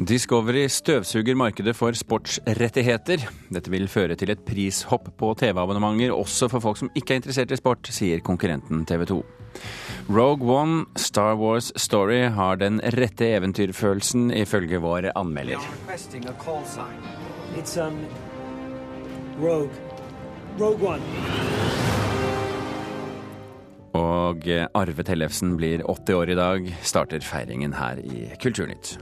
Discovery 0.00 0.62
støvsuger 0.72 1.36
markedet 1.36 1.74
for 1.76 1.92
sportsrettigheter. 1.92 3.20
Dette 3.52 3.68
vil 3.68 3.84
føre 3.90 4.14
til 4.16 4.30
et 4.32 4.40
prishopp 4.48 5.10
på 5.20 5.34
TV-abonnementer 5.36 6.14
også 6.14 6.48
for 6.48 6.64
folk 6.64 6.78
som 6.80 6.88
ikke 6.96 7.12
er 7.12 7.20
interessert 7.20 7.52
i 7.52 7.58
sport, 7.60 7.90
sier 7.92 8.22
konkurrenten 8.24 8.86
TV 8.88 9.04
2. 9.10 9.18
Rogue 10.08 10.48
One, 10.48 10.86
Star 10.96 11.36
Wars 11.36 11.68
Story, 11.76 12.22
har 12.32 12.56
den 12.62 12.80
rette 12.96 13.28
eventyrfølelsen, 13.36 14.30
ifølge 14.40 14.80
vår 14.80 15.10
anmelder. 15.12 15.60
Um, 17.76 18.00
Rogue. 19.36 19.70
Rogue 20.60 20.96
Og 24.00 24.48
Arve 24.80 25.04
Tellefsen 25.04 25.58
blir 25.60 25.84
80 25.84 26.16
år 26.16 26.32
i 26.32 26.40
dag, 26.40 26.74
starter 26.80 27.20
feiringen 27.20 27.76
her 27.76 28.00
i 28.00 28.30
Kulturnytt. 28.40 28.96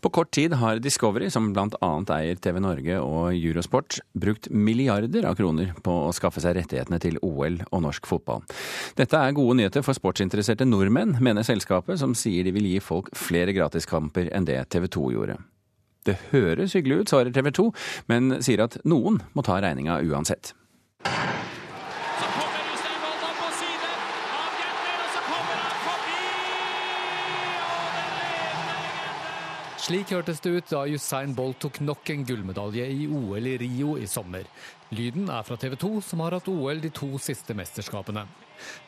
På 0.00 0.10
kort 0.10 0.30
tid 0.30 0.52
har 0.52 0.78
Discovery, 0.80 1.30
som 1.30 1.50
bl.a. 1.52 1.90
eier 2.16 2.38
TV 2.40 2.60
Norge 2.64 3.00
og 3.04 3.34
Eurosport, 3.34 3.98
brukt 4.16 4.48
milliarder 4.50 5.26
av 5.28 5.36
kroner 5.36 5.74
på 5.84 5.96
å 6.06 6.12
skaffe 6.16 6.40
seg 6.40 6.56
rettighetene 6.56 7.00
til 7.02 7.18
OL 7.20 7.60
og 7.68 7.84
norsk 7.84 8.08
fotball. 8.08 8.40
Dette 8.96 9.20
er 9.20 9.36
gode 9.36 9.58
nyheter 9.60 9.84
for 9.84 9.96
sportsinteresserte 9.96 10.64
nordmenn, 10.68 11.18
mener 11.20 11.44
selskapet, 11.44 12.00
som 12.00 12.16
sier 12.16 12.48
de 12.48 12.54
vil 12.56 12.70
gi 12.70 12.80
folk 12.84 13.12
flere 13.16 13.52
gratiskamper 13.56 14.32
enn 14.32 14.48
det 14.48 14.62
TV 14.72 14.88
2 14.88 15.10
gjorde. 15.18 15.36
Det 16.08 16.16
høres 16.30 16.72
hyggelig 16.78 17.02
ut, 17.02 17.12
svarer 17.12 17.36
TV 17.36 17.52
2, 17.60 17.68
men 18.08 18.38
sier 18.40 18.64
at 18.64 18.80
noen 18.88 19.20
må 19.36 19.44
ta 19.44 19.60
regninga 19.60 20.00
uansett. 20.08 20.54
Slik 29.90 30.12
hørtes 30.14 30.38
det 30.38 30.50
ut 30.54 30.68
da 30.70 30.84
Usain 30.86 31.32
Bolt 31.34 31.56
tok 31.64 31.80
nok 31.82 32.10
en 32.12 32.20
gullmedalje 32.22 32.84
i 32.94 33.08
OL 33.10 33.46
i 33.50 33.56
Rio 33.58 33.96
i 33.98 34.04
sommer. 34.06 34.44
Lyden 34.94 35.26
er 35.34 35.42
fra 35.42 35.56
TV 35.58 35.74
2, 35.82 35.88
som 36.06 36.22
har 36.22 36.36
hatt 36.36 36.46
OL 36.52 36.78
de 36.78 36.92
to 36.94 37.08
siste 37.18 37.56
mesterskapene. 37.58 38.22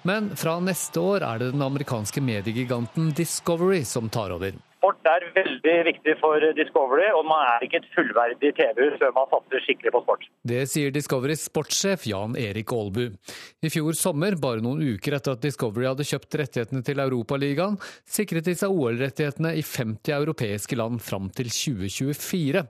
Men 0.07 0.29
fra 0.39 0.61
neste 0.63 1.03
år 1.03 1.27
er 1.27 1.43
det 1.43 1.49
den 1.57 1.67
amerikanske 1.67 2.23
mediegiganten 2.23 3.11
Discovery 3.19 3.83
som 3.83 4.07
tar 4.15 4.31
over. 4.37 4.55
Sport 4.83 5.07
er 5.07 5.23
veldig 5.31 5.73
viktig 5.87 6.13
for 6.19 6.43
Discovery, 6.59 7.05
og 7.15 7.23
man 7.31 7.45
er 7.53 7.63
ikke 7.63 7.79
et 7.79 7.85
fullverdig 7.95 8.49
TV-hus 8.57 8.97
før 8.99 9.13
man 9.15 9.29
satser 9.31 9.63
skikkelig 9.63 9.93
på 9.95 10.01
sport. 10.03 10.25
Det 10.51 10.65
sier 10.67 10.91
Discoverys 10.91 11.45
sportssjef 11.47 12.09
Jan 12.11 12.35
Erik 12.35 12.73
Aalbu. 12.75 13.05
I 13.63 13.71
fjor 13.71 13.95
sommer, 13.95 14.35
bare 14.43 14.59
noen 14.65 14.83
uker 14.83 15.15
etter 15.15 15.37
at 15.37 15.45
Discovery 15.45 15.87
hadde 15.87 16.07
kjøpt 16.09 16.35
rettighetene 16.41 16.83
til 16.83 16.99
Europaligaen, 17.05 17.77
sikret 18.11 18.49
de 18.49 18.57
seg 18.59 18.75
OL-rettighetene 18.75 19.53
i 19.55 19.63
50 19.63 20.17
europeiske 20.17 20.79
land 20.81 20.99
fram 21.07 21.29
til 21.31 21.53
2024. 21.55 22.65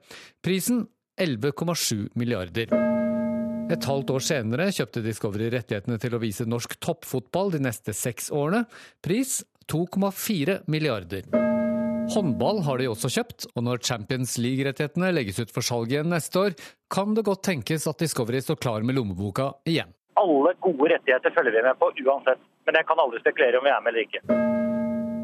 Prisen 0.44 0.83
11,7 1.16 2.10
milliarder. 2.20 2.77
Et 3.72 3.88
halvt 3.88 4.12
år 4.12 4.27
senere 4.27 4.68
kjøpte 4.68 5.00
Discovery 5.06 5.48
rettighetene 5.56 5.96
til 6.02 6.12
å 6.12 6.20
vise 6.20 6.44
norsk 6.44 6.77
toppfotball 6.77 7.55
de 7.56 7.62
neste 7.70 7.96
seks 7.96 8.28
årene. 8.36 8.66
Pris 9.00 9.38
2,4 9.72 10.60
milliarder. 10.68 11.52
Håndball 12.11 12.62
har 12.67 12.78
de 12.78 12.89
også 12.91 13.08
kjøpt, 13.12 13.47
og 13.55 13.64
når 13.67 13.83
Champions 13.86 14.34
League-rettighetene 14.42 15.12
legges 15.14 15.39
ut 15.39 15.53
for 15.55 15.64
salg 15.64 15.92
igjen 15.92 16.11
neste 16.11 16.41
år, 16.41 16.56
kan 16.92 17.14
det 17.17 17.25
godt 17.28 17.45
tenkes 17.47 17.86
at 17.89 18.03
Discovery 18.03 18.42
står 18.42 18.58
klar 18.61 18.83
med 18.84 18.98
lommeboka 18.98 19.53
igjen. 19.69 19.95
Alle 20.20 20.53
gode 20.61 20.91
rettigheter 20.92 21.33
følger 21.33 21.55
vi 21.55 21.62
med 21.64 21.78
på 21.80 21.89
uansett, 22.05 22.42
men 22.67 22.78
jeg 22.78 22.89
kan 22.89 23.00
aldri 23.00 23.23
spekulere 23.23 23.61
om 23.61 23.68
vi 23.68 23.73
er 23.73 23.85
med 23.85 23.95
eller 23.95 24.08
ikke. 24.08 24.40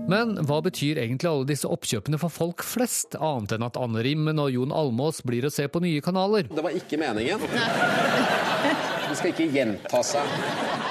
Men 0.08 0.38
hva 0.48 0.62
betyr 0.64 1.02
egentlig 1.02 1.28
alle 1.28 1.48
disse 1.50 1.68
oppkjøpene 1.68 2.16
for 2.22 2.32
folk 2.32 2.64
flest, 2.64 3.18
annet 3.20 3.58
enn 3.58 3.66
at 3.66 3.76
Anne 3.76 4.00
Rimmen 4.06 4.40
og 4.40 4.54
Jon 4.54 4.72
Almås 4.72 5.20
blir 5.26 5.44
å 5.44 5.52
se 5.52 5.66
på 5.68 5.82
nye 5.84 6.00
kanaler? 6.04 6.48
Det 6.48 6.64
var 6.64 6.78
ikke 6.78 6.96
meningen. 7.02 7.44
Det 7.44 9.18
skal 9.18 9.34
ikke 9.34 9.50
gjenta 9.52 10.00
seg. 10.06 10.87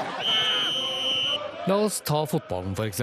La 1.68 1.76
oss 1.84 1.98
ta 2.08 2.22
fotballen 2.24 2.78
f.eks. 2.80 3.02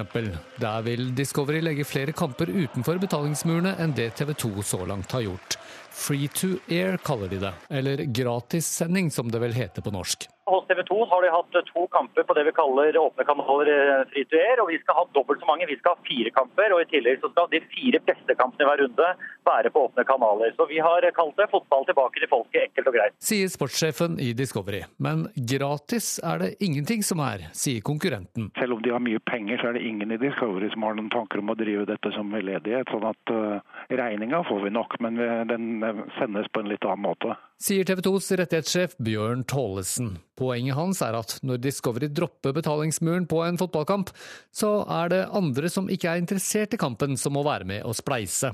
Der 0.56 0.84
vil 0.86 1.10
Discovery 1.12 1.58
legge 1.60 1.84
flere 1.84 2.14
kamper 2.16 2.48
utenfor 2.48 2.96
betalingsmurene 3.02 3.74
enn 3.76 3.92
det 3.92 4.14
TV 4.16 4.32
2 4.40 4.64
så 4.64 4.78
langt 4.88 5.12
har 5.12 5.26
gjort. 5.26 5.58
Free 5.94 6.28
to 6.28 6.56
air 6.68 6.96
kaller 6.96 7.28
de 7.28 7.38
det, 7.38 7.52
eller 7.70 7.96
gratissending 7.96 9.10
som 9.14 9.30
det 9.30 9.38
vel 9.38 9.54
heter 9.54 9.82
på 9.82 9.94
norsk. 9.94 10.28
Hos 10.46 10.66
TV 10.66 10.82
2 10.82 11.04
har 11.10 11.22
de 11.22 11.28
hatt 11.32 11.66
to 11.66 11.86
kamper 11.86 12.22
på 12.22 12.34
det 12.36 12.42
vi 12.44 12.52
kaller 12.52 12.96
åpne 13.00 13.24
kanaler 13.24 13.68
eh, 13.72 14.00
free 14.10 14.26
to 14.28 14.36
air, 14.36 14.60
og 14.60 14.68
vi 14.68 14.76
skal 14.82 14.98
ha 14.98 15.04
dobbelt 15.16 15.40
så 15.40 15.48
mange. 15.48 15.68
Vi 15.70 15.76
skal 15.78 15.94
ha 15.94 16.04
fire 16.08 16.32
kamper, 16.36 16.74
og 16.74 16.82
i 16.82 16.88
tillegg 16.90 17.22
så 17.22 17.30
skal 17.32 17.48
de 17.52 17.62
fire 17.72 18.00
beste 18.04 18.36
kampene 18.36 18.66
i 18.66 18.68
hver 18.68 18.82
runde 18.84 19.08
være 19.48 19.72
på 19.72 19.84
åpne 19.88 20.04
kanaler. 20.04 20.52
Så 20.58 20.66
vi 20.68 20.82
har 20.84 21.06
kalt 21.16 21.40
det 21.40 21.48
fotball 21.52 21.88
tilbake 21.88 22.20
til 22.20 22.30
folket, 22.32 22.66
enkelt 22.66 22.90
og 22.90 22.98
greit. 22.98 23.16
Sier 23.24 23.52
sportssjefen 23.54 24.18
i 24.20 24.34
Discovery. 24.36 24.82
Men 25.00 25.24
gratis 25.54 26.18
er 26.20 26.42
det 26.42 26.50
ingenting 26.64 27.06
som 27.08 27.24
er, 27.24 27.46
sier 27.56 27.80
konkurrenten. 27.86 28.50
Selv 28.60 28.76
om 28.76 28.84
de 28.84 28.92
har 28.92 29.00
mye 29.00 29.22
penger, 29.24 29.62
så 29.62 29.70
er 29.70 29.78
det 29.78 29.86
ingen 29.88 30.12
i 30.12 30.20
Discovery 30.20 30.68
som 30.74 30.84
har 30.84 31.00
noen 31.00 31.08
tanker 31.14 31.40
om 31.40 31.54
å 31.54 31.56
drive 31.56 31.88
dette 31.88 32.12
som 32.18 32.36
veldedighet. 32.36 32.92
Sånn 32.92 33.08
at 33.08 33.32
uh, 33.32 33.64
regninga 33.88 34.44
får 34.44 34.60
vi 34.66 34.76
nok, 34.76 35.00
men 35.00 35.16
den 35.48 35.83
sendes 36.18 36.50
på 36.52 36.62
en 36.62 36.70
litt 36.72 36.86
annen 36.88 37.06
måte 37.06 37.36
sier 37.64 37.86
TV 37.86 38.02
2s 38.04 38.32
rettighetssjef 38.40 38.96
Bjørn 39.02 39.44
Tålesen. 39.48 40.16
Poenget 40.38 40.76
hans 40.76 41.00
er 41.04 41.16
at 41.16 41.36
når 41.46 41.62
Discovery 41.62 42.10
dropper 42.12 42.54
betalingsmuren 42.56 43.28
på 43.30 43.40
en 43.46 43.58
fotballkamp, 43.60 44.10
så 44.52 44.82
er 44.90 45.12
det 45.12 45.22
andre 45.32 45.70
som 45.72 45.88
ikke 45.92 46.10
er 46.10 46.20
interessert 46.20 46.74
i 46.74 46.80
kampen 46.80 47.16
som 47.20 47.36
må 47.36 47.44
være 47.46 47.68
med 47.68 47.86
å 47.86 47.94
spleise. 47.96 48.52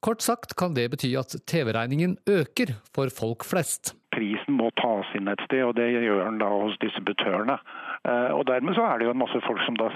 Kort 0.00 0.24
sagt 0.24 0.54
kan 0.58 0.76
det 0.76 0.88
bety 0.94 1.12
at 1.18 1.36
TV-regningen 1.50 2.16
øker 2.30 2.76
for 2.94 3.12
folk 3.12 3.44
flest. 3.46 3.96
Prisen 4.16 4.56
må 4.56 4.70
tas 4.80 5.08
inn 5.18 5.28
et 5.28 5.42
sted, 5.44 5.62
og 5.66 5.74
det 5.76 5.90
gjør 5.92 6.24
den 6.24 6.40
da 6.40 6.48
hos 6.48 6.78
distributørene. 6.80 7.58
Eh, 8.08 8.30
og 8.32 8.46
Dermed 8.48 8.76
så 8.76 8.86
er 8.88 8.98
det 8.98 9.08
jo 9.08 9.12
en 9.12 9.20
masse 9.22 9.40
folk 9.44 9.60
som 9.66 9.76
da 9.76 9.90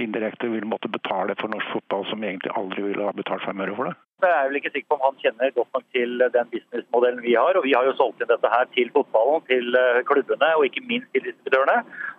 indirekte 0.00 0.48
vil 0.48 0.68
måtte 0.68 0.88
betale 0.88 1.36
for 1.40 1.52
norsk 1.52 1.74
fotball, 1.74 2.06
som 2.08 2.24
egentlig 2.24 2.54
aldri 2.56 2.86
ville 2.86 3.04
ha 3.04 3.12
betalt 3.16 3.44
fem 3.44 3.60
øre 3.60 3.76
for 3.76 3.90
det. 3.90 3.96
Jeg 4.20 4.36
er 4.36 4.48
vel 4.48 4.58
ikke 4.58 4.72
sikker 4.72 4.88
på 4.92 4.96
om 4.98 5.04
han 5.08 5.20
kjenner 5.22 5.52
godt 5.56 5.76
nok 5.76 5.84
til 5.96 6.24
den 6.36 6.50
businessmodellen 6.54 7.22
vi 7.24 7.36
har. 7.40 7.56
og 7.56 7.64
Vi 7.64 7.76
har 7.76 7.86
jo 7.88 7.96
solgt 8.00 8.20
inn 8.20 8.32
dette 8.32 8.52
her 8.54 8.66
til 8.76 8.92
fotballen, 8.96 9.44
til 9.52 9.78
eh, 9.82 10.02
klubbene 10.08 10.50
og 10.56 10.66
ikke 10.68 10.84
minst 10.88 11.08
til 11.14 11.24
distributørene. 11.28 11.78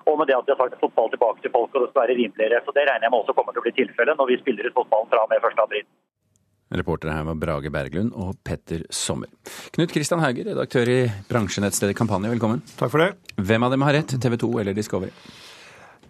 Og 0.09 0.17
med 0.17 0.29
det 0.29 0.37
at 0.37 0.47
vi 0.47 0.55
har 0.55 0.61
sagt 0.63 0.81
fotball 0.85 1.11
tilbake 1.13 1.45
til 1.45 1.53
folk 1.57 1.75
og 1.75 1.85
det 1.85 1.91
skal 1.91 2.03
være 2.05 2.19
rimeligere. 2.21 2.63
Så 2.65 2.73
Det 2.77 2.87
regner 2.89 3.05
jeg 3.07 3.13
med 3.13 3.21
også 3.21 3.37
kommer 3.37 3.53
til 3.53 3.63
å 3.63 3.67
bli 3.67 3.77
tilfellet 3.81 4.17
når 4.17 4.33
vi 4.33 4.41
spiller 4.41 4.69
ut 4.69 4.79
fotballen 4.79 5.13
fra 5.13 5.25
og 5.25 5.29
med 5.33 5.51
1. 5.51 5.85
Reportere 6.71 7.11
her 7.17 7.27
var 7.27 7.35
Brage 7.39 7.71
Berglund 7.73 8.13
og 8.15 8.37
Petter 8.47 8.85
Sommer. 8.95 9.27
Knut 9.75 9.91
Kristian 9.91 10.23
Hauger, 10.23 10.53
redaktør 10.53 10.87
i 10.87 10.99
bransjenettstedet 11.27 11.97
Kampanje, 11.99 12.31
velkommen. 12.31 12.63
Takk 12.79 12.93
for 12.93 13.03
det. 13.03 13.13
Hvem 13.35 13.67
av 13.67 13.73
dem 13.73 13.83
har 13.83 13.97
rett, 13.97 14.13
TV 14.23 14.37
2 14.39 14.51
eller 14.63 14.77
Discovery? 14.77 15.11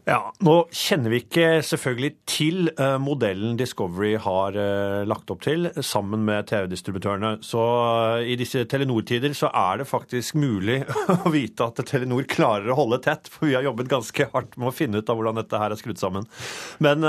Ja, 0.06 0.32
Nå 0.42 0.56
kjenner 0.74 1.14
vi 1.14 1.20
ikke 1.22 1.62
selvfølgelig 1.66 2.12
til 2.30 2.70
uh, 2.74 2.98
modellen 3.02 3.54
Discovery 3.58 4.16
har 4.22 4.58
uh, 4.58 5.02
lagt 5.06 5.30
opp 5.34 5.44
til 5.46 5.70
sammen 5.86 6.26
med 6.26 6.50
TV-distributørene. 6.50 7.36
Så 7.46 7.62
uh, 7.62 8.22
i 8.26 8.38
disse 8.38 8.64
Telenor-tider 8.70 9.34
så 9.38 9.52
er 9.54 9.82
det 9.82 9.90
faktisk 9.90 10.38
mulig 10.42 10.80
å 11.16 11.34
vite 11.34 11.70
at 11.70 11.84
Telenor 11.90 12.26
klarer 12.30 12.74
å 12.74 12.80
holde 12.82 13.02
tett. 13.06 13.30
For 13.30 13.50
vi 13.50 13.58
har 13.58 13.66
jobbet 13.70 13.94
ganske 13.94 14.30
hardt 14.34 14.58
med 14.58 14.72
å 14.72 14.76
finne 14.76 15.02
ut 15.02 15.10
av 15.10 15.22
hvordan 15.22 15.42
dette 15.42 15.62
her 15.62 15.74
er 15.74 15.82
skrudd 15.82 16.02
sammen. 16.02 16.26
Men 16.82 17.06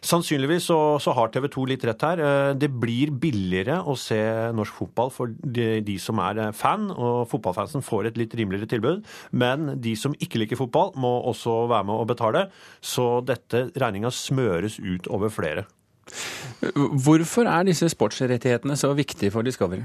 Sannsynligvis 0.00 0.64
så, 0.70 0.78
så 1.02 1.12
har 1.16 1.28
TV 1.32 1.48
2 1.52 1.64
litt 1.68 1.84
rett 1.84 2.04
her. 2.06 2.22
Eh, 2.24 2.52
det 2.56 2.70
blir 2.72 3.12
billigere 3.22 3.80
å 3.84 3.96
se 4.00 4.18
norsk 4.56 4.78
fotball 4.78 5.12
for 5.12 5.32
de, 5.42 5.80
de, 5.84 5.96
som 6.00 6.20
er 6.24 6.40
eh, 6.40 6.54
fan, 6.56 6.88
og 6.94 7.26
fotballfansen 7.32 7.84
får 7.84 8.10
et 8.10 8.20
litt 8.20 8.36
rimeligere 8.38 8.70
tilbud. 8.70 9.04
Men 9.36 9.74
de 9.82 9.94
som 10.00 10.16
ikke 10.16 10.40
liker 10.44 10.60
fotball, 10.60 10.94
må 11.00 11.12
også 11.30 11.66
være 11.70 11.90
med 11.90 12.00
å 12.00 12.08
betale. 12.08 12.46
Så 12.80 13.20
dette 13.28 13.68
regninga 13.80 14.12
smøres 14.14 14.80
ut 14.80 15.10
over 15.12 15.32
flere. 15.32 15.66
Hvorfor 17.04 17.46
er 17.46 17.68
disse 17.68 17.86
sportsrettighetene 17.92 18.74
så 18.78 18.90
viktige 18.98 19.30
for 19.34 19.46
Discovery? 19.46 19.84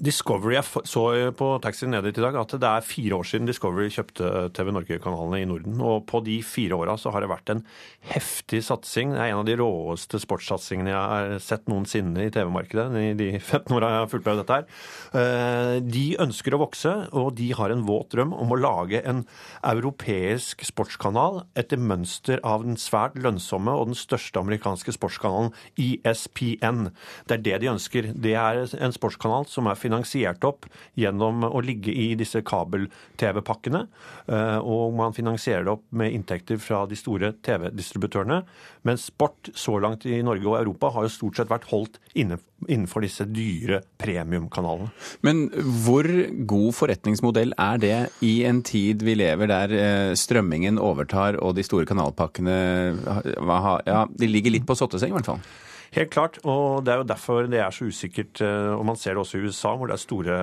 Discovery, 0.00 0.54
Jeg 0.54 0.64
så 0.88 1.02
på 1.36 1.46
Taxi 1.60 1.84
nede 1.84 2.08
i 2.08 2.14
dag 2.16 2.36
at 2.40 2.54
det 2.56 2.64
er 2.64 2.84
fire 2.84 3.18
år 3.18 3.26
siden 3.28 3.44
Discovery 3.44 3.90
kjøpte 3.92 4.48
TV 4.56 4.70
Norge-kanalene 4.72 5.42
i 5.42 5.48
Norden. 5.48 5.74
Og 5.84 6.06
på 6.08 6.22
de 6.24 6.38
fire 6.40 6.78
åra 6.78 6.94
så 6.96 7.12
har 7.12 7.20
det 7.20 7.28
vært 7.28 7.52
en 7.52 7.60
heftig 8.08 8.62
satsing. 8.64 9.12
Det 9.12 9.20
er 9.20 9.34
en 9.34 9.42
av 9.42 9.44
de 9.44 9.58
råeste 9.60 10.16
sportssatsingene 10.22 10.88
jeg 10.94 11.10
har 11.12 11.34
sett 11.44 11.68
noensinne 11.68 12.24
i 12.24 12.32
TV-markedet 12.32 12.86
i 12.96 13.10
de 13.18 13.28
15 13.50 13.76
åra 13.76 13.90
jeg 13.92 14.00
har 14.06 14.08
fulgt 14.14 14.30
med 14.30 14.40
dette 14.40 14.56
her. 14.56 14.80
Eh, 15.20 15.74
de 15.84 16.06
ønsker 16.24 16.56
å 16.56 16.62
vokse, 16.64 16.94
og 17.12 17.36
de 17.36 17.50
har 17.60 17.76
en 17.76 17.84
våt 17.84 18.16
drøm 18.16 18.32
om 18.32 18.56
å 18.56 18.60
lage 18.60 19.04
en 19.04 19.26
europeisk 19.60 20.64
sportskanal 20.64 21.42
etter 21.60 21.76
mønster 21.76 22.40
av 22.40 22.64
den 22.64 22.80
svært 22.80 23.20
lønnsomme 23.20 23.76
og 23.76 23.92
den 23.92 24.00
største 24.00 24.40
amerikanske 24.40 24.96
sportskanalen 24.96 25.52
ESPN. 25.76 26.88
Det 27.28 27.36
er 27.36 27.46
det 27.50 27.60
de 27.66 27.72
ønsker. 27.76 28.12
Det 28.16 28.36
er 28.40 28.64
en 28.80 28.96
sportskanal 28.96 29.44
som 29.52 29.68
er 29.68 29.76
finansiert 29.76 29.89
finansiert 29.90 30.44
opp 30.46 30.68
gjennom 30.98 31.44
å 31.48 31.60
ligge 31.64 31.92
i 31.92 32.14
disse 32.18 32.42
kabel-TV-pakkene. 32.46 33.84
Eh, 34.30 34.58
og 34.62 34.94
man 34.98 35.14
finansierer 35.16 35.66
det 35.66 35.74
opp 35.74 35.86
med 35.90 36.14
inntekter 36.14 36.60
fra 36.62 36.84
de 36.86 36.98
store 36.98 37.32
TV-distributørene. 37.42 38.42
Men 38.86 39.00
sport 39.00 39.50
så 39.58 39.78
langt 39.82 40.06
i 40.06 40.22
Norge 40.24 40.46
og 40.46 40.58
Europa 40.60 40.92
har 40.94 41.06
jo 41.06 41.14
stort 41.14 41.40
sett 41.40 41.50
vært 41.50 41.68
holdt 41.72 41.98
innenfor 42.14 43.04
disse 43.04 43.26
dyre 43.28 43.82
premiumkanalene. 44.00 44.90
Men 45.26 45.48
hvor 45.84 46.06
god 46.50 46.76
forretningsmodell 46.78 47.54
er 47.58 47.80
det 47.82 47.96
i 48.26 48.40
en 48.48 48.62
tid 48.66 49.04
vi 49.06 49.16
lever 49.18 49.50
der 49.50 49.74
eh, 49.76 50.12
strømmingen 50.18 50.80
overtar 50.80 51.40
og 51.40 51.56
de 51.58 51.66
store 51.66 51.88
kanalpakkene 51.88 52.58
ja, 53.00 54.04
de 54.08 54.28
ligger 54.28 54.54
litt 54.54 54.68
på 54.68 54.76
sotteseng 54.78 55.12
i 55.12 55.18
hvert 55.18 55.28
fall? 55.32 55.42
Helt 55.90 56.12
klart, 56.14 56.36
og 56.46 56.84
det 56.86 56.92
er 56.92 57.00
jo 57.00 57.06
derfor 57.08 57.48
det 57.50 57.58
er 57.58 57.74
så 57.74 57.88
usikkert. 57.90 58.38
Eh, 58.46 58.70
og 58.76 58.84
man 58.86 58.98
ser 58.98 59.16
det 59.16 59.24
også 59.24 59.40
i 59.40 59.48
USA, 59.48 59.72
hvor 59.74 59.90
det 59.90 59.96
er 59.96 60.02
store, 60.04 60.36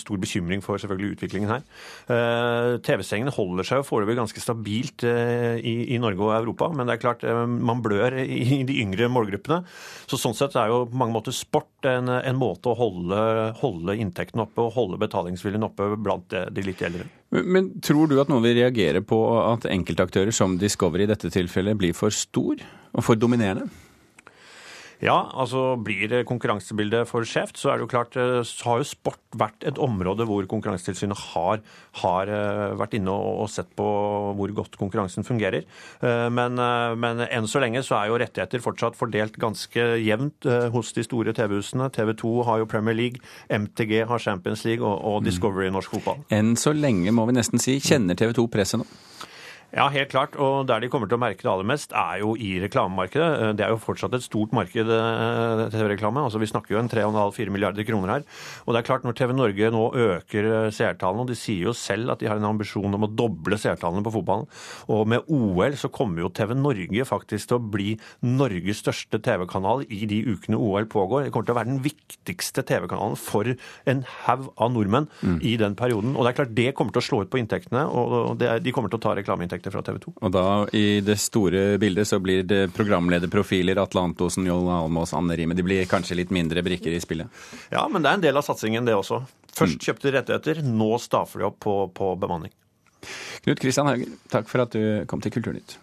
stor 0.00 0.18
bekymring 0.18 0.64
for 0.64 0.80
selvfølgelig 0.82 1.14
utviklingen 1.14 1.52
her. 1.52 1.62
Eh, 2.10 2.70
TV-sengene 2.82 3.34
holder 3.34 3.68
seg 3.68 3.78
jo 3.78 3.86
foreløpig 3.86 4.18
ganske 4.18 4.42
stabilt 4.42 5.06
eh, 5.06 5.60
i, 5.62 5.76
i, 5.94 6.00
Norge 6.02 6.26
og 6.26 6.34
Europa, 6.40 6.70
men 6.74 6.90
det 6.90 6.96
er 6.96 7.04
klart 7.04 7.22
man 7.22 7.82
blør 7.84 8.18
i 8.24 8.64
de 8.66 8.80
yngre 8.82 9.06
målgruppene. 9.12 9.60
Så 10.10 10.18
sånn 10.18 10.34
sett 10.34 10.58
er 10.58 10.72
jo 10.72 10.82
på 10.90 10.98
mange 10.98 11.14
måter 11.14 11.36
sport 11.36 11.86
en, 11.86 12.10
en 12.18 12.38
måte 12.40 12.72
å 12.72 12.78
holde, 12.78 13.22
holde 13.62 13.98
inntektene 14.02 14.48
oppe 14.48 14.66
og 14.66 14.74
holde 14.74 14.98
betalingsviljen 14.98 15.70
oppe 15.70 15.92
blant 15.94 16.34
de 16.34 16.64
litt 16.66 16.82
eldre. 16.82 17.06
Men 17.30 17.76
tror 17.84 18.10
du 18.10 18.18
at 18.18 18.30
noen 18.32 18.42
vil 18.42 18.64
reagere 18.64 19.04
på 19.06 19.18
at 19.44 19.68
enkeltaktører 19.70 20.34
som 20.34 20.58
Discovery 20.58 21.06
i 21.06 21.12
dette 21.12 21.30
tilfellet 21.30 21.78
blir 21.78 21.94
for 21.94 22.10
stor 22.10 22.56
og 22.96 23.04
for 23.04 23.20
dominerende? 23.20 23.68
Ja, 24.98 25.28
altså 25.30 25.76
blir 25.78 26.10
konkurransebildet 26.26 27.06
for 27.06 27.26
skjevt, 27.26 27.58
så 27.60 27.70
er 27.70 27.78
det 27.78 27.86
jo 27.86 27.90
klart 27.92 28.16
eh, 28.18 28.40
så 28.46 28.72
har 28.72 28.80
jo 28.80 28.88
sport 28.88 29.20
vært 29.38 29.62
et 29.68 29.78
område 29.78 30.24
hvor 30.26 30.46
Konkurransetilsynet 30.50 31.20
har, 31.34 31.60
har 32.00 32.32
eh, 32.32 32.74
vært 32.80 32.96
inne 32.98 33.14
og 33.14 33.46
sett 33.52 33.70
på 33.78 33.86
hvor 34.38 34.54
godt 34.56 34.78
konkurransen 34.80 35.26
fungerer. 35.26 35.68
Eh, 36.02 36.26
men, 36.34 36.58
men, 36.98 37.22
enn 37.28 37.46
så 37.50 37.62
lenge 37.62 37.84
så 37.86 38.00
er 38.00 38.10
jo 38.10 38.18
rettigheter 38.18 38.64
fortsatt 38.64 38.98
fordelt 38.98 39.38
ganske 39.38 39.86
jevnt 40.02 40.48
hos 40.74 40.90
de 40.96 41.06
store 41.06 41.34
TV-husene. 41.36 41.90
TV 41.94 42.14
2 42.18 42.34
har 42.48 42.62
jo 42.62 42.70
Premier 42.70 42.98
League, 42.98 43.22
MTG 43.54 44.02
har 44.10 44.24
Champions 44.24 44.66
League 44.66 44.82
og, 44.82 44.98
og 44.98 45.22
mm. 45.22 45.28
Discovery 45.30 45.68
i 45.68 45.74
norsk 45.74 45.94
fotball. 45.94 46.24
Enn 46.34 46.56
så 46.58 46.74
lenge, 46.74 47.14
må 47.14 47.28
vi 47.28 47.38
nesten 47.38 47.62
si. 47.62 47.78
Kjenner 47.84 48.18
TV 48.18 48.34
2 48.34 48.50
presset 48.50 48.82
nå? 48.82 48.88
Ja, 49.68 49.84
helt 49.92 50.08
klart. 50.08 50.36
Og 50.40 50.64
der 50.68 50.80
de 50.80 50.88
kommer 50.88 51.10
til 51.10 51.18
å 51.18 51.20
merke 51.20 51.44
det 51.44 51.50
aller 51.52 51.66
mest, 51.68 51.92
er 51.92 52.22
jo 52.22 52.32
i 52.40 52.54
reklamemarkedet. 52.62 53.26
Eh, 53.28 53.50
det 53.58 53.66
er 53.66 53.74
jo 53.74 53.80
fortsatt 53.82 54.14
et 54.16 54.24
stort 54.24 54.54
marked, 54.56 54.88
eh, 54.88 55.68
TV-reklame. 55.74 56.24
Altså, 56.24 56.40
vi 56.40 56.48
snakker 56.48 56.72
jo 56.72 56.78
en 56.80 56.88
3,5-4 56.88 57.52
milliarder 57.52 57.84
kroner 57.84 58.08
her. 58.08 58.24
Og 58.64 58.72
det 58.72 58.80
er 58.80 58.86
klart, 58.88 59.04
når 59.04 59.16
TV 59.18 59.34
Norge 59.36 59.70
nå 59.70 59.82
øker 59.92 60.48
eh, 60.48 60.70
seertallene, 60.72 61.20
og 61.20 61.28
de 61.28 61.36
sier 61.36 61.68
jo 61.68 61.74
selv 61.76 62.14
at 62.14 62.20
de 62.20 62.28
har 62.30 62.40
en 62.40 62.48
ambisjon 62.48 62.94
om 62.96 63.04
å 63.04 63.10
doble 63.12 63.58
seertallene 63.60 64.02
på 64.06 64.14
fotballen, 64.16 64.48
og 64.88 65.06
med 65.06 65.28
OL 65.28 65.76
så 65.76 65.92
kommer 65.92 66.24
jo 66.24 66.32
TV 66.32 66.54
Norge 66.56 67.04
faktisk 67.04 67.48
til 67.48 67.58
å 67.58 67.68
bli 67.76 67.98
Norges 68.24 68.80
største 68.80 69.20
TV-kanal 69.20 69.84
i 69.92 70.06
de 70.08 70.22
ukene 70.32 70.56
OL 70.56 70.88
pågår. 70.88 71.28
Det 71.28 71.34
kommer 71.34 71.44
til 71.44 71.56
å 71.56 71.60
være 71.60 71.72
den 71.74 71.84
viktigste 71.84 72.64
TV-kanalen 72.64 73.20
for 73.20 73.52
en 73.84 74.04
haug 74.24 74.48
av 74.56 74.72
nordmenn 74.72 75.10
mm. 75.20 75.38
i 75.44 75.56
den 75.60 75.76
perioden. 75.76 76.16
Og 76.16 76.24
det 76.24 76.32
er 76.32 76.40
klart, 76.40 76.56
det 76.56 76.72
kommer 76.72 76.96
til 76.96 77.04
å 77.04 77.08
slå 77.10 77.22
ut 77.26 77.32
på 77.32 77.42
inntektene, 77.42 77.84
og 77.84 78.40
de 78.40 78.72
kommer 78.72 78.88
til 78.88 78.96
å 78.96 79.04
ta 79.04 79.12
reklameinntekter 79.18 79.57
inntekter 79.58 79.70
fra 79.70 79.82
TV 79.82 79.98
2. 79.98 80.12
Og 80.20 80.32
da, 80.32 80.68
i 80.72 81.00
det 81.00 81.18
store 81.18 81.78
bildet, 81.78 82.08
så 82.08 82.18
blir 82.18 82.42
det 82.42 82.70
programlederprofiler, 82.74 83.78
Atle 83.78 84.00
Antonsen, 84.00 84.46
Joll 84.46 84.68
Almås, 84.68 85.14
Anne 85.14 85.36
Rime. 85.36 85.54
De 85.54 85.62
blir 85.62 85.84
kanskje 85.84 86.16
litt 86.16 86.30
mindre 86.30 86.62
brikker 86.62 86.92
i 86.92 87.00
spillet? 87.00 87.28
Ja, 87.70 87.86
men 87.88 88.02
det 88.02 88.10
er 88.10 88.20
en 88.20 88.24
del 88.28 88.36
av 88.36 88.46
satsingen, 88.46 88.86
det 88.86 88.96
også. 88.96 89.22
Først 89.52 89.78
mm. 89.78 89.84
kjøpte 89.84 90.08
de 90.08 90.16
rettigheter, 90.18 90.62
nå 90.62 90.94
stafer 91.02 91.42
de 91.42 91.50
opp 91.50 91.60
på, 91.64 91.76
på 91.94 92.14
bemanning. 92.20 92.54
Knut 93.44 93.60
Kristian 93.62 93.90
Hauger, 93.90 94.16
takk 94.30 94.48
for 94.50 94.64
at 94.64 94.74
du 94.74 95.04
kom 95.10 95.22
til 95.22 95.34
Kulturnytt. 95.34 95.78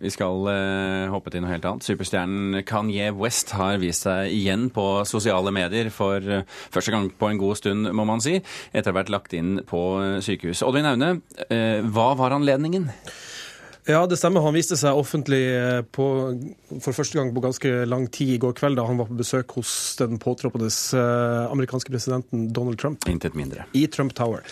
Vi 0.00 0.10
skal 0.12 0.46
uh, 0.48 1.10
hoppe 1.12 1.32
til 1.32 1.44
noe 1.44 1.52
helt 1.52 1.66
annet. 1.68 1.84
Superstjernen 1.84 2.62
Kanye 2.68 3.10
West 3.12 3.52
har 3.56 3.80
vist 3.82 4.06
seg 4.06 4.32
igjen 4.32 4.68
på 4.72 4.84
sosiale 5.08 5.52
medier 5.52 5.90
for 5.92 6.24
uh, 6.24 6.44
første 6.72 6.94
gang 6.94 7.10
på 7.12 7.28
en 7.28 7.40
god 7.40 7.60
stund, 7.60 7.90
må 7.96 8.06
man 8.08 8.24
si, 8.24 8.38
etter 8.72 8.90
å 8.90 8.94
ha 8.94 9.00
vært 9.02 9.12
lagt 9.12 9.36
inn 9.36 9.58
på 9.68 9.82
uh, 10.00 10.16
sykehus. 10.24 10.64
Oddvin 10.64 10.88
Aune, 10.88 11.12
hva 11.92 12.08
var 12.16 12.32
anledningen? 12.36 12.88
Ja, 13.88 14.06
det 14.06 14.18
stemmer. 14.20 14.42
Han 14.44 14.54
viste 14.54 14.76
seg 14.76 14.98
offentlig 14.98 15.40
eh, 15.56 15.80
på, 15.82 16.06
for 16.84 16.96
første 16.96 17.16
gang 17.16 17.30
på 17.34 17.42
ganske 17.44 17.72
lang 17.88 18.06
tid 18.12 18.34
i 18.34 18.40
går 18.42 18.52
kveld, 18.58 18.76
da 18.76 18.84
han 18.86 19.00
var 19.00 19.08
på 19.08 19.16
besøk 19.18 19.54
hos 19.56 19.72
den 20.00 20.20
påtroppende 20.20 20.68
eh, 20.68 21.44
amerikanske 21.50 21.92
presidenten 21.92 22.50
Donald 22.52 22.78
Trump. 22.82 23.08
Intet 23.08 23.38
mindre. 23.38 23.64
I 23.72 23.86
Trump 23.88 24.14
Tower. 24.18 24.44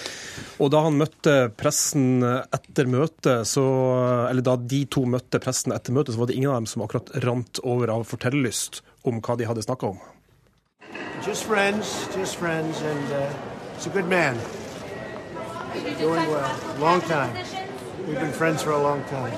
Og 0.58 0.72
da 0.72 0.82
han 0.86 0.96
møtte 0.98 1.36
pressen 1.60 2.24
etter 2.24 2.88
møtet, 2.88 3.46
så 3.48 3.66
Eller 4.28 4.42
da 4.44 4.56
de 4.56 4.82
to 4.90 5.04
møtte 5.08 5.40
pressen 5.42 5.72
etter 5.76 5.94
møtet, 5.94 6.14
så 6.14 6.22
var 6.22 6.30
det 6.30 6.36
ingen 6.38 6.50
av 6.50 6.62
dem 6.62 6.70
som 6.70 6.82
akkurat 6.84 7.12
rant 7.24 7.60
over 7.62 7.92
av 7.92 8.06
fortellerlyst 8.08 8.82
om 9.08 9.20
hva 9.24 9.36
de 9.38 9.46
hadde 9.48 9.64
snakka 9.64 9.92
om. 9.92 10.00
Just 11.26 11.44
friends, 11.44 12.08
just 12.16 12.36
friends, 12.36 12.80
and 12.82 13.12
uh, 13.12 13.28
he's 13.76 13.86
a 13.86 13.90
good 13.90 14.08
man. 14.08 14.38
Doing 16.00 16.26
well. 16.30 16.50
Long 16.80 17.00
time. 17.02 17.57
We've 18.08 18.20
been 18.20 18.32
friends 18.32 18.62
for 18.62 18.72
a 18.72 18.82
long 18.82 19.02
time. 19.10 19.32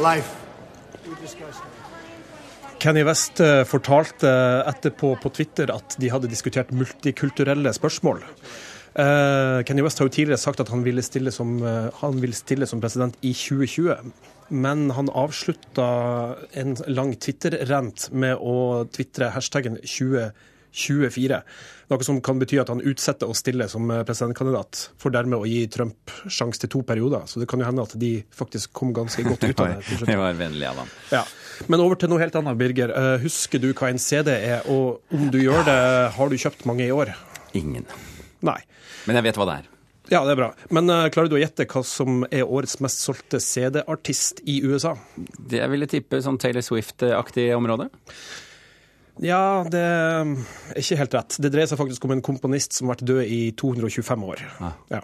Life. 0.00 0.30
Kenny 2.78 3.02
West 3.04 3.40
eh, 3.40 3.64
fortalte 3.64 4.30
etterpå 4.70 5.10
på 5.20 5.32
Twitter 5.36 5.68
at 5.74 5.98
de 6.00 6.08
hadde 6.08 6.30
diskutert 6.32 6.72
multikulturelle 6.72 7.72
spørsmål. 7.76 8.22
Uh, 8.98 9.60
Kenny 9.68 9.84
West 9.84 10.00
har 10.00 10.08
jo 10.08 10.14
tidligere 10.14 10.40
sagt 10.40 10.62
at 10.64 10.72
han 10.72 10.86
ville 10.86 11.04
stille 11.04 11.30
som, 11.34 11.58
han 12.00 12.22
vil 12.22 12.32
stille 12.34 12.66
som 12.66 12.80
president 12.80 13.18
i 13.20 13.34
2020. 13.36 14.08
Men 14.48 14.88
han 14.96 15.12
avslutta 15.12 15.90
en 16.56 16.78
lang 16.88 17.12
Twitter-rent 17.20 18.08
med 18.16 18.40
å 18.40 18.86
tvitre 18.88 19.34
hashtaggen 19.36 19.76
2024. 20.72 21.40
Noe 21.88 22.04
som 22.04 22.18
kan 22.24 22.40
bety 22.40 22.58
at 22.60 22.68
han 22.72 22.82
utsetter 22.84 23.30
å 23.30 23.36
stille 23.36 23.68
som 23.72 23.88
eh, 23.90 24.02
presidentkandidat, 24.08 24.82
for 25.00 25.14
dermed 25.14 25.40
å 25.40 25.48
gi 25.48 25.62
Trump 25.72 26.12
sjanse 26.26 26.60
til 26.64 26.72
to 26.74 26.82
perioder. 26.88 27.24
Så 27.30 27.40
det 27.40 27.48
kan 27.50 27.62
jo 27.62 27.68
hende 27.68 27.86
at 27.86 27.96
de 28.00 28.12
faktisk 28.34 28.74
kom 28.76 28.92
ganske 28.96 29.24
godt 29.26 29.46
ut 29.48 29.64
av 29.64 29.72
det. 29.72 29.96
det 30.10 30.18
var 30.20 30.36
vennlig 30.38 30.68
av 30.68 30.82
ham. 30.82 30.92
Ja. 31.14 31.24
Men 31.72 31.84
over 31.84 31.98
til 32.00 32.12
noe 32.12 32.22
helt 32.22 32.36
annet, 32.38 32.60
Birger. 32.60 32.92
Eh, 32.92 33.14
husker 33.24 33.62
du 33.62 33.70
hva 33.72 33.92
en 33.92 34.02
CD 34.02 34.34
er, 34.36 34.68
og 34.68 35.00
om 35.14 35.32
du 35.32 35.40
gjør 35.40 35.64
det, 35.68 35.80
har 36.18 36.30
du 36.30 36.38
kjøpt 36.38 36.68
mange 36.68 36.86
i 36.86 36.92
år? 36.94 37.14
Ingen. 37.58 37.88
Nei. 38.44 38.60
Men 39.08 39.18
jeg 39.18 39.30
vet 39.30 39.40
hva 39.40 39.48
det 39.48 39.58
er. 39.62 39.74
Ja, 40.08 40.22
det 40.24 40.32
er 40.32 40.40
bra. 40.40 40.48
Men 40.72 40.88
uh, 40.88 41.06
klarer 41.12 41.28
du 41.28 41.36
å 41.36 41.40
gjette 41.40 41.66
hva 41.68 41.82
som 41.84 42.22
er 42.32 42.48
årets 42.48 42.78
mest 42.84 43.02
solgte 43.04 43.40
CD-artist 43.44 44.40
i 44.48 44.62
USA? 44.64 44.94
Det 45.16 45.60
jeg 45.60 45.72
ville 45.72 45.88
tippe 45.90 46.22
sånn 46.24 46.40
Taylor 46.40 46.64
Swift-aktig 46.64 47.50
område? 47.56 47.90
Ja, 49.24 49.64
det 49.66 49.80
er 49.82 50.28
ikke 50.78 50.98
helt 51.00 51.14
rett. 51.16 51.36
Det 51.42 51.50
dreier 51.52 51.68
seg 51.70 51.80
faktisk 51.80 52.04
om 52.06 52.14
en 52.14 52.24
komponist 52.24 52.76
som 52.76 52.88
har 52.88 52.96
vært 52.96 53.08
død 53.08 53.22
i 53.34 53.40
225 53.58 54.26
år. 54.28 54.42
Ah. 54.62 54.76
Ja. 54.92 55.00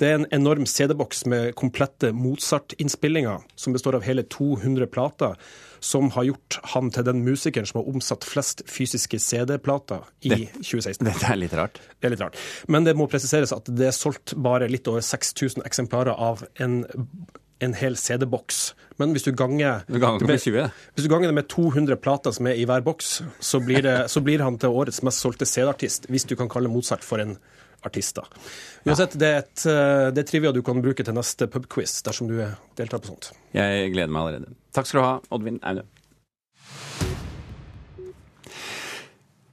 Det 0.00 0.08
er 0.08 0.18
en 0.18 0.28
enorm 0.34 0.66
CD-boks 0.68 1.26
med 1.30 1.54
komplette 1.58 2.12
Mozart-innspillinger, 2.16 3.44
som 3.58 3.76
består 3.76 3.98
av 3.98 4.06
hele 4.08 4.24
200 4.24 4.88
plater, 4.92 5.36
som 5.84 6.08
har 6.16 6.26
gjort 6.30 6.58
han 6.74 6.88
til 6.94 7.06
den 7.06 7.20
musikeren 7.26 7.68
som 7.68 7.80
har 7.82 7.90
omsatt 7.92 8.26
flest 8.26 8.64
fysiske 8.70 9.20
CD-plater 9.22 10.06
i 10.26 10.32
det, 10.32 10.40
2016. 10.58 11.04
Dette 11.06 11.28
er 11.32 11.38
litt 11.38 11.54
rart. 11.58 11.82
Det 11.98 12.08
er 12.08 12.16
litt 12.16 12.24
rart. 12.24 12.40
Men 12.72 12.88
det 12.88 12.96
må 12.98 13.08
presiseres 13.10 13.54
at 13.54 13.68
det 13.68 13.90
er 13.90 13.96
solgt 13.96 14.34
bare 14.42 14.70
litt 14.70 14.88
over 14.90 15.04
6000 15.04 15.66
eksemplarer 15.68 16.16
av 16.16 16.42
en 16.62 16.80
en 17.64 17.74
hel 17.74 17.96
CD-boks. 17.98 18.60
Men 18.98 19.12
hvis 19.14 19.26
du 19.26 19.32
ganger, 19.36 19.84
du 19.86 19.98
ganger 20.02 20.26
med, 20.26 20.72
hvis 20.94 21.04
du 21.04 21.10
ganger 21.10 21.30
det 21.30 21.36
med 21.38 21.48
200 21.50 21.98
plater 22.02 22.34
som 22.34 22.48
er 22.50 22.58
i 22.58 22.66
hver 22.68 22.82
boks, 22.86 23.20
så 23.40 23.60
blir, 23.62 23.82
det, 23.86 23.96
så 24.10 24.22
blir 24.24 24.42
han 24.42 24.58
til 24.58 24.74
årets 24.74 25.02
mest 25.06 25.22
solgte 25.22 25.46
CD-artist, 25.46 26.08
hvis 26.10 26.26
du 26.28 26.34
kan 26.38 26.50
kalle 26.50 26.70
Mozart 26.72 27.06
for 27.06 27.22
en 27.22 27.36
artist. 27.86 28.18
Uansett, 28.84 29.14
ja. 29.14 29.20
det, 29.20 29.28
er 29.28 29.44
et, 29.44 29.66
eh, 29.70 30.06
det 30.14 30.24
er 30.24 30.30
trivia 30.32 30.54
du 30.54 30.62
kan 30.66 30.82
bruke 30.82 31.06
til 31.06 31.14
neste 31.14 31.46
pubquiz 31.50 32.00
dersom 32.06 32.30
du 32.30 32.40
deltar 32.78 33.02
på 33.02 33.12
sånt. 33.12 33.30
Jeg 33.54 33.92
gleder 33.94 34.10
meg 34.10 34.24
allerede. 34.24 34.58
Takk 34.74 34.90
skal 34.90 35.00
du 35.00 35.06
ha, 35.06 35.14
Oddvin 35.34 35.62
Aune. 35.62 35.86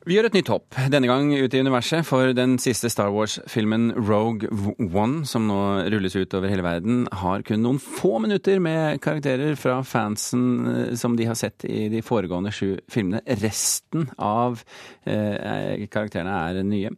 Vi 0.05 0.13
gjør 0.13 0.27
et 0.27 0.35
nytt 0.37 0.49
hopp, 0.53 0.75
denne 0.93 1.07
gang 1.09 1.31
ut 1.33 1.53
i 1.57 1.59
universet, 1.65 2.05
for 2.05 2.29
den 2.37 2.59
siste 2.61 2.91
Star 2.93 3.09
Wars-filmen 3.09 3.87
Rogue 3.97 4.45
One, 4.85 5.23
som 5.25 5.47
nå 5.49 5.57
rulles 5.89 6.13
ut 6.13 6.35
over 6.37 6.51
hele 6.51 6.61
verden, 6.61 7.07
har 7.23 7.41
kun 7.47 7.63
noen 7.65 7.79
få 7.81 8.19
minutter 8.21 8.61
med 8.61 8.99
karakterer 9.01 9.57
fra 9.57 9.79
fansen 9.81 10.43
eh, 10.69 10.91
som 10.93 11.15
de 11.17 11.25
har 11.25 11.39
sett 11.39 11.65
i 11.65 11.87
de 11.89 12.03
foregående 12.05 12.53
sju 12.53 12.75
filmene. 12.85 13.23
Resten 13.41 14.11
av 14.21 14.61
eh, 15.09 15.87
karakterene 15.89 16.37
er 16.51 16.61
nye. 16.61 16.93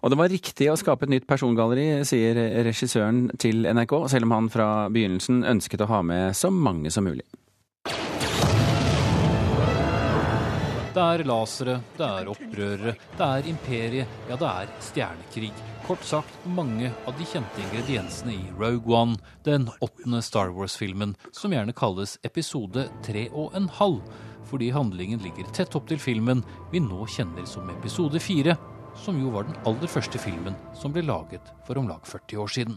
Og 0.00 0.14
det 0.14 0.20
var 0.22 0.32
riktig 0.32 0.70
å 0.72 0.78
skape 0.80 1.04
et 1.04 1.12
nytt 1.18 1.28
persongalleri, 1.28 2.00
sier 2.08 2.40
regissøren 2.64 3.26
til 3.36 3.68
NRK, 3.68 3.92
selv 4.14 4.24
om 4.24 4.38
han 4.38 4.48
fra 4.56 4.70
begynnelsen 4.88 5.44
ønsket 5.52 5.84
å 5.84 5.90
ha 5.92 6.00
med 6.00 6.32
så 6.38 6.48
mange 6.48 6.88
som 6.96 7.04
mulig. 7.04 7.28
Det 10.98 11.04
er 11.06 11.28
lasere, 11.30 11.74
det 11.94 12.06
er 12.10 12.28
opprørere, 12.32 12.92
det 13.14 13.26
er 13.26 13.46
imperiet, 13.46 14.14
ja, 14.26 14.34
det 14.34 14.48
er 14.48 14.70
stjernekrig. 14.82 15.50
Kort 15.86 16.02
sagt 16.02 16.48
mange 16.56 16.90
av 17.06 17.14
de 17.14 17.26
kjente 17.30 17.62
ingrediensene 17.62 18.34
i 18.34 18.48
Rogue 18.58 18.90
One, 18.90 19.14
den 19.46 19.68
åttende 19.78 20.18
Star 20.26 20.50
Wars-filmen, 20.56 21.12
som 21.30 21.54
gjerne 21.54 21.76
kalles 21.78 22.16
episode 22.26 22.88
tre 23.06 23.28
og 23.30 23.54
en 23.54 23.70
halv, 23.78 24.02
fordi 24.50 24.72
handlingen 24.74 25.22
ligger 25.22 25.46
tett 25.54 25.78
opp 25.78 25.86
til 25.86 26.02
filmen 26.02 26.42
vi 26.72 26.82
nå 26.82 27.06
kjenner 27.14 27.46
som 27.46 27.70
episode 27.76 28.18
fire, 28.18 28.58
som 28.98 29.22
jo 29.22 29.30
var 29.30 29.46
den 29.46 29.60
aller 29.70 29.86
første 29.86 30.18
filmen 30.18 30.58
som 30.74 30.90
ble 30.90 31.06
laget 31.06 31.54
for 31.68 31.78
om 31.78 31.86
lag 31.86 32.02
40 32.10 32.42
år 32.42 32.50
siden. 32.58 32.74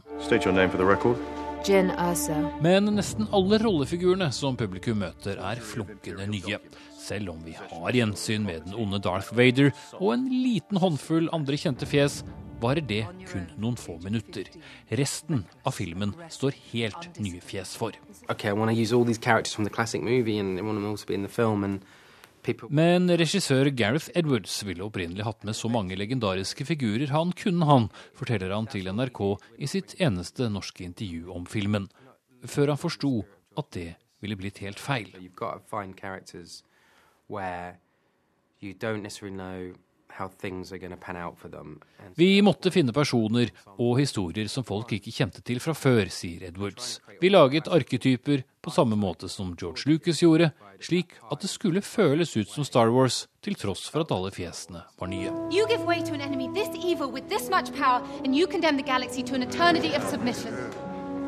Men 2.61 2.93
nesten 2.93 3.27
alle 3.33 3.57
rollefigurene 3.61 4.29
som 4.33 4.55
publikum 4.57 5.01
møter, 5.01 5.41
er 5.41 5.61
flunkende 5.61 6.29
nye. 6.29 6.61
Selv 7.01 7.31
om 7.33 7.39
vi 7.41 7.55
har 7.57 7.95
gjensyn 7.97 8.45
med 8.45 8.67
den 8.67 8.77
onde 8.77 8.99
Darth 9.01 9.33
Vader 9.33 9.71
og 9.97 10.13
en 10.13 10.27
liten 10.29 10.77
håndfull 10.81 11.31
andre 11.33 11.57
kjente 11.57 11.87
fjes, 11.89 12.19
varer 12.61 12.85
det 12.85 13.01
kun 13.25 13.47
noen 13.57 13.77
få 13.79 13.95
minutter. 14.03 14.45
Resten 14.99 15.45
av 15.65 15.73
filmen 15.73 16.13
står 16.29 16.57
helt 16.71 17.07
nye 17.17 17.41
fjes 17.41 17.73
for. 17.79 17.97
Okay, 18.29 18.51
I 18.51 18.57
want 18.57 18.69
to 18.69 18.77
use 18.77 18.93
all 18.93 19.07
these 19.07 19.21
characters 19.21 19.55
from 19.55 19.65
the 19.65 19.73
classic 19.73 20.03
movie 20.05 20.37
and 20.37 20.59
I 20.59 20.61
want 20.61 20.77
them 20.77 20.85
all 20.85 20.97
to 20.97 21.07
be 21.07 21.17
in 21.17 21.25
the 21.25 21.33
film 21.33 21.63
and 21.63 21.81
people 22.43 22.69
Men 22.69 23.09
regissør 23.09 23.71
Gareth 23.73 24.11
Edwards 24.13 24.61
ville 24.65 24.85
opprinnelig 24.85 25.25
hatt 25.25 25.43
med 25.47 25.57
så 25.57 25.69
mange 25.73 25.97
legendariske 25.97 26.65
figurer 26.69 27.09
han 27.13 27.33
kunne 27.37 27.65
han, 27.65 27.89
forteller 28.17 28.53
han 28.53 28.69
til 28.69 28.89
NRK 28.93 29.21
i 29.57 29.69
sitt 29.69 29.97
eneste 30.01 30.49
norske 30.53 30.85
intervju 30.85 31.33
om 31.33 31.49
filmen, 31.49 31.89
før 32.45 32.75
han 32.75 32.81
forsto 32.81 33.21
at 33.57 33.73
det 33.73 33.89
ville 34.21 34.37
blitt 34.37 34.61
helt 34.61 34.79
feil. 34.81 35.09
Vi 42.15 42.41
måtte 42.43 42.71
finne 42.71 42.93
personer 42.93 43.51
og 43.77 43.99
historier 43.99 44.49
som 44.51 44.65
folk 44.67 44.91
ikke 44.97 45.13
kjente 45.15 45.41
til 45.45 45.61
fra 45.63 45.73
før, 45.77 46.11
sier 46.11 46.49
Edwards. 46.49 46.99
Vi 47.21 47.31
laget 47.31 47.69
arketyper 47.71 48.43
på 48.61 48.73
samme 48.75 48.97
måte 48.99 49.29
som 49.31 49.55
George 49.57 49.87
Lucas 49.89 50.21
gjorde, 50.21 50.51
slik 50.83 51.15
at 51.31 51.41
det 51.41 51.49
skulle 51.49 51.81
føles 51.81 52.35
ut 52.37 52.49
som 52.51 52.67
Star 52.67 52.91
Wars, 52.93 53.27
til 53.41 53.55
tross 53.55 53.87
for 53.89 54.03
at 54.03 54.11
alle 54.13 54.31
fjesene 54.35 54.83
var 54.99 55.09
nye. 55.09 55.31
You 55.53 55.65
give 55.69 55.85
way 55.87 56.03
to 56.05 56.13
an 56.13 56.21
enemy 56.21 56.49
this 56.53 56.69
evil 56.77 57.09
with 57.09 57.29
this 57.29 57.49
much 57.49 57.71
power, 57.73 58.03
and 58.25 58.35
you 58.35 58.47
condemn 58.47 58.77
the 58.77 58.85
galaxy 58.85 59.23
to 59.23 59.35
an 59.35 59.43
eternity 59.43 59.95
of 59.95 60.03
submission. 60.09 60.53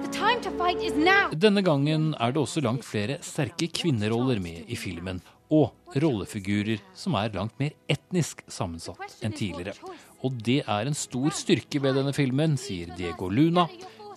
The 0.03 0.11
time 0.11 0.41
to 0.43 0.51
fight 0.59 0.83
is 0.83 0.93
now. 0.93 1.31
Denne 1.31 1.63
gangen 1.63 2.13
er 2.19 2.35
det 2.35 2.41
også 2.41 2.61
langt 2.61 2.85
flere 2.85 3.17
sterke 3.21 3.69
kvinneroller 3.71 4.41
med 4.43 4.67
i 4.67 4.75
filmen, 4.75 5.21
og 5.53 5.97
rollefigurer 6.01 6.81
som 6.97 7.17
er 7.19 7.33
langt 7.35 7.59
mer 7.61 7.75
etnisk 7.91 8.41
sammensatt 8.51 9.19
enn 9.23 9.35
tidligere. 9.37 9.75
Og 10.23 10.37
det 10.45 10.61
er 10.63 10.87
en 10.87 10.97
stor 10.97 11.33
styrke 11.35 11.81
ved 11.83 11.97
denne 11.99 12.13
filmen, 12.15 12.55
sier 12.57 12.93
Diego 12.97 13.29
Luna, 13.29 13.67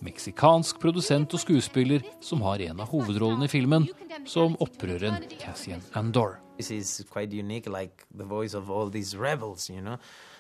meksikansk 0.05 0.79
produsent 0.81 1.35
og 1.35 1.43
skuespiller 1.43 2.05
som 2.25 2.45
har 2.47 2.63
en 2.69 2.83
av 2.85 2.93
hovedrollene 2.93 3.49
i 3.49 3.53
filmen, 3.53 3.89
som 4.29 4.57
opprøreren 4.63 5.23
Cassian 5.41 5.83
Andor. 5.99 6.39
This 6.57 6.71
is 6.71 7.05
quite 7.11 7.37
unique, 7.37 7.69
like 7.69 8.07
the 8.17 8.25
voice 8.25 8.57
of 8.57 8.71
all 8.71 8.91
these 8.91 9.17
rebels, 9.17 9.69
you 9.69 9.83
know. 9.83 9.99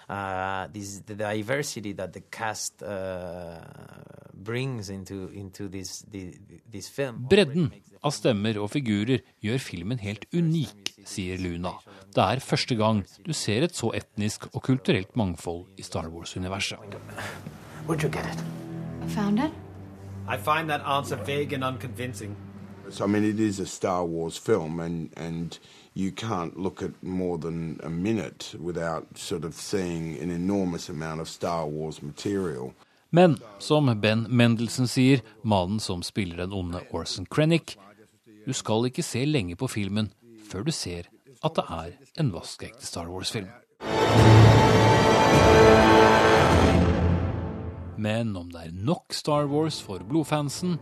Uh, 0.08 0.68
this, 0.70 1.00
the 1.06 1.16
diversity 1.16 1.92
that 1.92 2.12
the 2.12 2.20
cast 2.30 2.80
uh, 2.82 3.58
brings 4.32 4.88
into 4.88 5.28
into 5.34 5.66
this 5.68 6.04
the, 6.12 6.30
this 6.70 6.88
film. 6.88 7.26
Bredden 7.26 7.72
av 8.06 8.14
stemmer 8.14 8.60
og 8.62 8.70
figurer 8.70 9.24
gjør 9.42 9.58
filmen 9.58 9.98
helt 9.98 10.28
unik, 10.30 10.92
sier 11.02 11.42
Luna. 11.42 11.72
Det 12.14 12.22
er 12.22 12.38
første 12.38 12.78
gang 12.78 13.02
du 13.26 13.32
ser 13.34 13.66
et 13.66 13.74
så 13.74 13.90
etnisk 13.98 14.46
og 14.52 14.62
kulturelt 14.62 15.16
mangfold 15.18 15.66
i 15.76 15.82
Star 15.82 16.06
Wars-universet. 16.06 16.78
Where'd 17.88 18.04
you 18.06 18.10
get 18.10 18.30
it? 18.30 18.38
I 19.02 19.08
found 19.08 19.42
it. 19.42 19.50
I 20.28 20.36
find 20.36 20.70
that 20.70 20.82
answer 20.86 21.16
vague 21.16 21.52
and 21.52 21.64
unconvincing. 21.64 22.36
So, 22.90 23.04
I 23.04 23.08
mean, 23.08 23.24
it 23.24 23.40
is 23.40 23.58
a 23.58 23.66
Star 23.66 24.04
Wars 24.04 24.38
film, 24.38 24.78
and, 24.78 25.10
and 25.16 25.58
you 25.96 26.12
can't 26.12 26.58
look 26.58 26.82
at 26.82 26.90
more 27.02 27.38
than 27.38 27.80
a 27.82 27.88
minute 27.88 28.54
without 28.60 29.06
sort 29.14 29.44
of 29.44 29.54
seeing 29.54 30.18
an 30.22 30.30
enormous 30.30 30.90
amount 30.90 31.20
of 31.20 31.28
Star 31.28 31.66
Wars 31.66 32.02
material. 32.02 32.72
Men 33.10 33.38
som 33.58 34.00
Ben 34.00 34.26
Mendelsen 34.28 34.88
sier, 34.88 35.22
mannen 35.42 35.80
som 35.80 36.02
spiller 36.02 36.36
den 36.36 36.52
onde 36.52 36.82
Orson 36.90 37.26
Krennic, 37.26 37.76
du 38.46 38.52
skal 38.52 38.90
ikke 38.90 39.02
se 39.02 39.24
lenge 39.24 39.56
på 39.56 39.68
filmen 39.68 40.12
før 40.50 40.66
du 40.68 40.72
ser 40.72 41.08
at 41.42 41.56
det 41.56 41.64
er 41.64 41.96
en 42.20 42.32
vaskeekte 42.34 42.86
Star 42.86 43.08
Wars-film. 43.08 43.48
Men 47.96 48.36
om 48.36 48.52
det 48.52 48.66
er 48.66 48.76
nok 48.76 49.16
Star 49.16 49.48
Wars 49.48 49.80
for 49.80 50.04
blodfansen, 50.04 50.76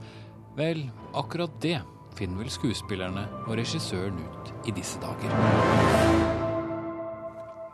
vel, 0.59 0.88
akkurat 1.14 1.62
det 1.62 1.78
finner 2.18 2.42
vel 2.42 2.50
skuespillerne 2.52 3.26
og 3.47 3.56
regissøren 3.59 4.18
ut 4.18 4.52
i 4.68 4.75
disse 4.76 5.00
dager. 5.02 5.33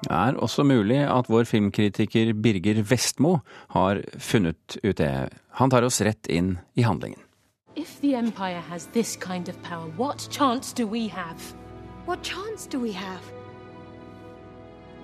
Det 0.00 0.12
er 0.16 0.38
også 0.40 0.64
mulig 0.64 1.02
at 1.04 1.28
vår 1.28 1.44
filmkritiker 1.44 2.32
Birger 2.32 2.82
Vestmo 2.82 3.38
har 3.76 4.00
funnet 4.18 4.78
ut 4.82 4.98
det. 4.98 5.28
Han 5.60 5.70
tar 5.70 5.84
oss 5.84 6.00
rett 6.00 6.26
inn 6.26 6.56
i 6.74 6.82
handlingen. 6.82 7.20
If 7.76 8.00
the 8.00 8.16
Empire 8.16 8.60
has 8.60 8.86
this 8.92 9.16
kind 9.16 9.48
of 9.48 9.60
power, 9.62 9.86
what 9.96 10.28
chance 10.30 10.72
do 10.72 10.86
we 10.86 11.08
have? 11.08 11.54
What 12.06 12.22
chance 12.22 12.66
do 12.66 12.80
we 12.80 12.92
have? 12.92 13.22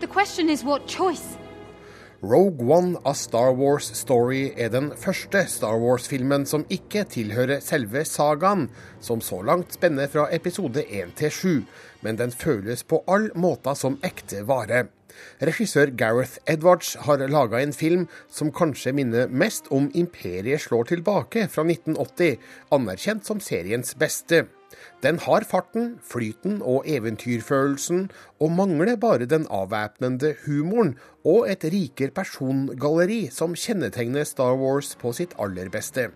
The 0.00 0.06
question 0.06 0.50
is 0.50 0.64
what 0.64 0.86
choice? 0.88 1.38
Rogue 2.22 2.64
One 2.64 2.96
av 3.04 3.12
Star 3.14 3.52
Wars 3.52 3.90
Story 3.92 4.54
er 4.56 4.70
den 4.72 4.88
første 4.96 5.42
Star 5.52 5.76
Wars-filmen 5.82 6.46
som 6.48 6.64
ikke 6.72 7.02
tilhører 7.12 7.60
selve 7.60 8.06
sagaen, 8.08 8.70
som 9.04 9.20
så 9.20 9.42
langt 9.44 9.76
spenner 9.76 10.08
fra 10.08 10.24
episode 10.32 10.80
1 10.88 11.12
til 11.20 11.30
7, 11.30 11.52
men 12.00 12.16
den 12.16 12.32
føles 12.32 12.86
på 12.88 13.02
all 13.04 13.28
måte 13.36 13.76
som 13.76 14.00
ekte 14.06 14.46
vare. 14.48 14.86
Regissør 15.44 15.92
Gareth 15.92 16.40
Edwards 16.48 16.94
har 17.04 17.20
laga 17.28 17.60
en 17.60 17.76
film 17.76 18.08
som 18.32 18.52
kanskje 18.52 18.96
minner 18.96 19.28
mest 19.28 19.68
om 19.68 19.90
Imperiet 19.92 20.64
slår 20.64 20.88
tilbake 20.94 21.50
fra 21.52 21.68
1980, 21.68 22.40
anerkjent 22.72 23.28
som 23.28 23.44
seriens 23.44 23.92
beste. 24.00 24.46
Den 25.06 25.20
har 25.22 25.44
farten, 25.46 26.00
flyten 26.02 26.56
og 26.66 26.82
eventyrfølelsen, 26.90 28.08
og 28.42 28.50
mangler 28.50 28.96
bare 28.98 29.28
den 29.30 29.44
avvæpnende 29.54 30.32
humoren 30.46 30.96
og 31.22 31.46
et 31.52 31.62
rikere 31.70 32.10
persongalleri 32.10 33.28
som 33.30 33.54
kjennetegner 33.54 34.26
Star 34.26 34.58
Wars 34.58 34.96
på 34.98 35.12
sitt 35.14 35.36
aller 35.38 35.70
beste. 35.70 36.08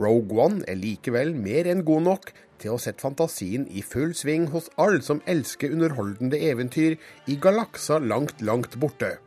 Rogue 0.00 0.40
One 0.40 0.64
er 0.64 0.80
likevel 0.80 1.34
mer 1.36 1.68
enn 1.68 1.84
god 1.84 2.06
nok 2.08 2.32
til 2.62 2.72
å 2.72 2.80
sette 2.80 3.04
fantasien 3.04 3.68
i 3.68 3.84
full 3.84 4.16
sving 4.16 4.48
hos 4.56 4.72
alle 4.80 5.04
som 5.04 5.20
elsker 5.28 5.76
underholdende 5.76 6.40
eventyr 6.48 6.96
i 7.28 7.36
galakser 7.36 8.00
langt, 8.08 8.40
langt 8.40 8.80
borte. 8.80 9.18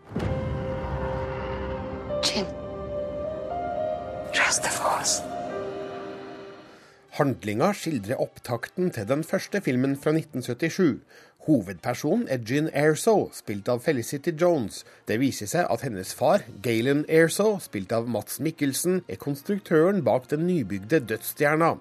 Handlinga 7.18 7.72
skildrer 7.74 8.20
opptakten 8.22 8.92
til 8.94 9.08
den 9.10 9.24
første 9.26 9.58
filmen 9.66 9.96
fra 9.98 10.12
1977. 10.14 11.00
Hovedpersonen 11.48 12.28
er 12.30 12.44
Gin 12.46 12.68
Erso, 12.76 13.32
spilt 13.34 13.70
av 13.72 13.80
Felicity 13.82 14.34
Jones. 14.38 14.84
Det 15.10 15.16
viser 15.18 15.50
seg 15.50 15.66
at 15.72 15.86
hennes 15.88 16.12
far, 16.14 16.44
Galen 16.62 17.06
Erso, 17.10 17.56
spilt 17.64 17.96
av 17.96 18.06
Mats 18.12 18.38
Mikkelsen, 18.44 19.00
er 19.10 19.18
konstruktøren 19.24 20.04
bak 20.06 20.28
den 20.30 20.44
nybygde 20.46 21.00
dødsstjerna. 21.10 21.72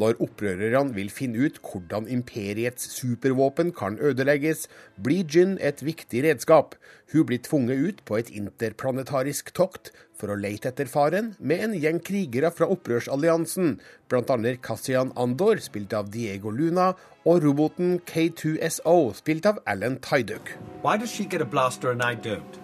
Når 0.00 0.18
opprørerne 0.24 0.96
vil 0.96 1.12
finne 1.14 1.44
ut 1.46 1.60
hvordan 1.62 2.08
imperiets 2.10 2.90
supervåpen 2.96 3.70
kan 3.76 4.00
ødelegges, 4.00 4.66
blir 4.98 5.28
Gin 5.28 5.58
et 5.60 5.84
viktig 5.86 6.24
redskap. 6.26 6.74
Hun 7.12 7.26
blir 7.26 7.40
tvunget 7.42 7.78
ut 7.78 8.04
på 8.06 8.20
et 8.20 8.30
interplanetarisk 8.30 9.50
tokt 9.56 9.90
for 10.20 10.30
å 10.30 10.38
lete 10.38 10.70
etter 10.70 10.86
faren 10.86 11.32
med 11.40 11.64
en 11.64 11.74
gjeng 11.74 11.98
krigere 12.06 12.52
fra 12.54 12.68
opprørsalliansen, 12.70 13.78
bl.a. 14.12 14.36
Cassian 14.62 15.10
Andor, 15.18 15.58
spilt 15.64 15.96
av 15.96 16.12
Diego 16.14 16.52
Luna, 16.54 16.92
og 17.26 17.42
roboten 17.44 17.98
K2SO, 18.06 18.96
spilt 19.18 19.48
av 19.50 19.58
Alan 19.66 19.98
Tyduck. 20.04 20.54
Why 20.84 20.96
does 20.96 21.10
she 21.10 21.24
get 21.24 21.42
a 21.42 21.44
blaster 21.44 21.90
and 21.90 22.02
I 22.02 22.14
don't? 22.14 22.60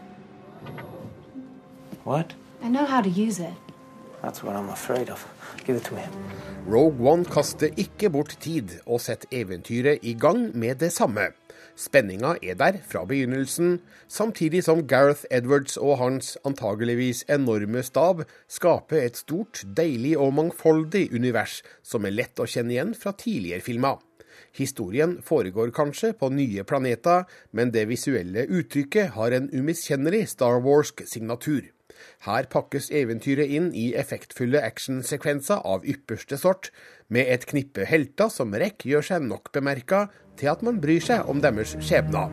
What? 2.05 2.35
I 2.63 2.69
know 2.69 2.87
how 2.87 3.03
to 3.03 3.11
use 3.11 3.41
it. 3.41 3.55
That's 4.23 4.43
what 4.43 4.55
I'm 4.55 4.71
afraid 4.71 5.11
of. 5.11 5.27
Give 5.67 5.77
it 5.77 5.85
to 5.85 5.97
him. 5.97 6.11
Rogue 6.67 6.99
One 7.03 7.25
kaster 7.25 7.71
ikke 7.77 8.11
bort 8.11 8.37
tid 8.41 8.79
og 8.87 9.01
setter 9.03 9.29
eventyret 9.31 10.03
i 10.03 10.15
gang 10.15 10.51
med 10.55 10.81
det 10.83 10.93
samme. 10.93 11.33
Spenninga 11.77 12.39
er 12.41 12.57
der 12.57 12.79
fra 12.89 13.03
begynnelsen, 13.05 13.81
samtidig 14.09 14.63
som 14.65 14.87
Gareth 14.89 15.27
Edwards 15.31 15.77
og 15.77 15.99
hans 16.01 16.39
antageligvis 16.49 17.27
enorme 17.29 17.83
stab 17.85 18.23
skaper 18.49 19.03
et 19.03 19.21
stort, 19.21 19.61
deilig 19.77 20.15
og 20.17 20.33
mangfoldig 20.39 21.11
univers 21.13 21.61
som 21.85 22.09
er 22.09 22.17
lett 22.17 22.41
å 22.41 22.49
kjenne 22.49 22.73
igjen 22.73 22.97
fra 22.97 23.13
tidligere 23.13 23.61
filmer. 23.69 24.01
Historien 24.57 25.19
foregår 25.21 25.75
kanskje 25.77 26.15
på 26.17 26.33
nye 26.33 26.65
planeter, 26.65 27.29
men 27.53 27.73
det 27.77 27.89
visuelle 27.93 28.49
uttrykket 28.49 29.13
har 29.19 29.37
en 29.37 29.51
umiskjennelig 29.53 30.31
Star 30.33 30.63
Warsk 30.65 31.05
signatur. 31.05 31.69
Her 32.25 32.49
pakkes 32.53 32.89
eventyret 32.91 33.53
inn 33.53 33.69
i 33.77 33.91
effektfulle 34.01 34.63
actionsekvenser 34.65 35.61
av 35.65 35.85
ypperste 35.89 36.39
sort, 36.41 36.71
med 37.09 37.29
et 37.31 37.47
knippe 37.47 37.87
helter 37.87 38.31
som 38.33 38.55
rekk 38.55 38.87
gjør 38.89 39.05
seg 39.11 39.27
nok 39.27 39.53
bemerka 39.55 40.07
til 40.37 40.53
at 40.53 40.63
man 40.67 40.81
bryr 40.83 41.03
seg 41.03 41.29
om 41.31 41.41
deres 41.45 41.77
skjebner. 41.81 42.33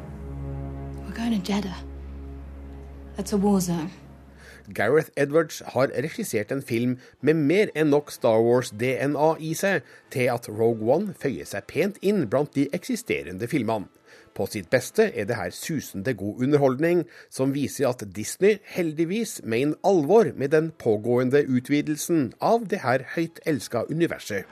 Gareth 4.74 5.12
Edwards 5.20 5.62
har 5.74 5.92
regissert 5.92 6.52
en 6.52 6.62
film 6.64 6.96
med 7.22 7.36
mer 7.36 7.72
enn 7.76 7.92
nok 7.92 8.12
Star 8.16 8.40
Wars-DNA 8.42 9.34
i 9.44 9.52
seg 9.60 9.84
til 10.14 10.32
at 10.32 10.48
Rogue 10.48 10.88
One 10.88 11.16
føyer 11.20 11.48
seg 11.50 11.68
pent 11.68 12.00
inn 12.02 12.24
blant 12.32 12.56
de 12.56 12.70
eksisterende 12.74 13.50
filmene. 13.52 13.92
På 14.36 14.48
sitt 14.50 14.70
beste 14.70 15.12
er 15.14 15.28
det 15.30 15.36
her 15.36 15.50
susende 15.54 16.14
god 16.14 16.42
underholdning, 16.42 17.04
som 17.30 17.54
viser 17.54 17.90
at 17.90 18.04
Disney 18.16 18.58
heldigvis 18.66 19.42
mener 19.44 19.76
alvor 19.86 20.32
med 20.36 20.50
den 20.50 20.72
pågående 20.80 21.46
utvidelsen 21.48 22.34
av 22.42 22.66
det 22.70 22.82
her 22.82 23.06
høyt 23.16 23.40
elska 23.46 23.84
universet. 23.90 24.50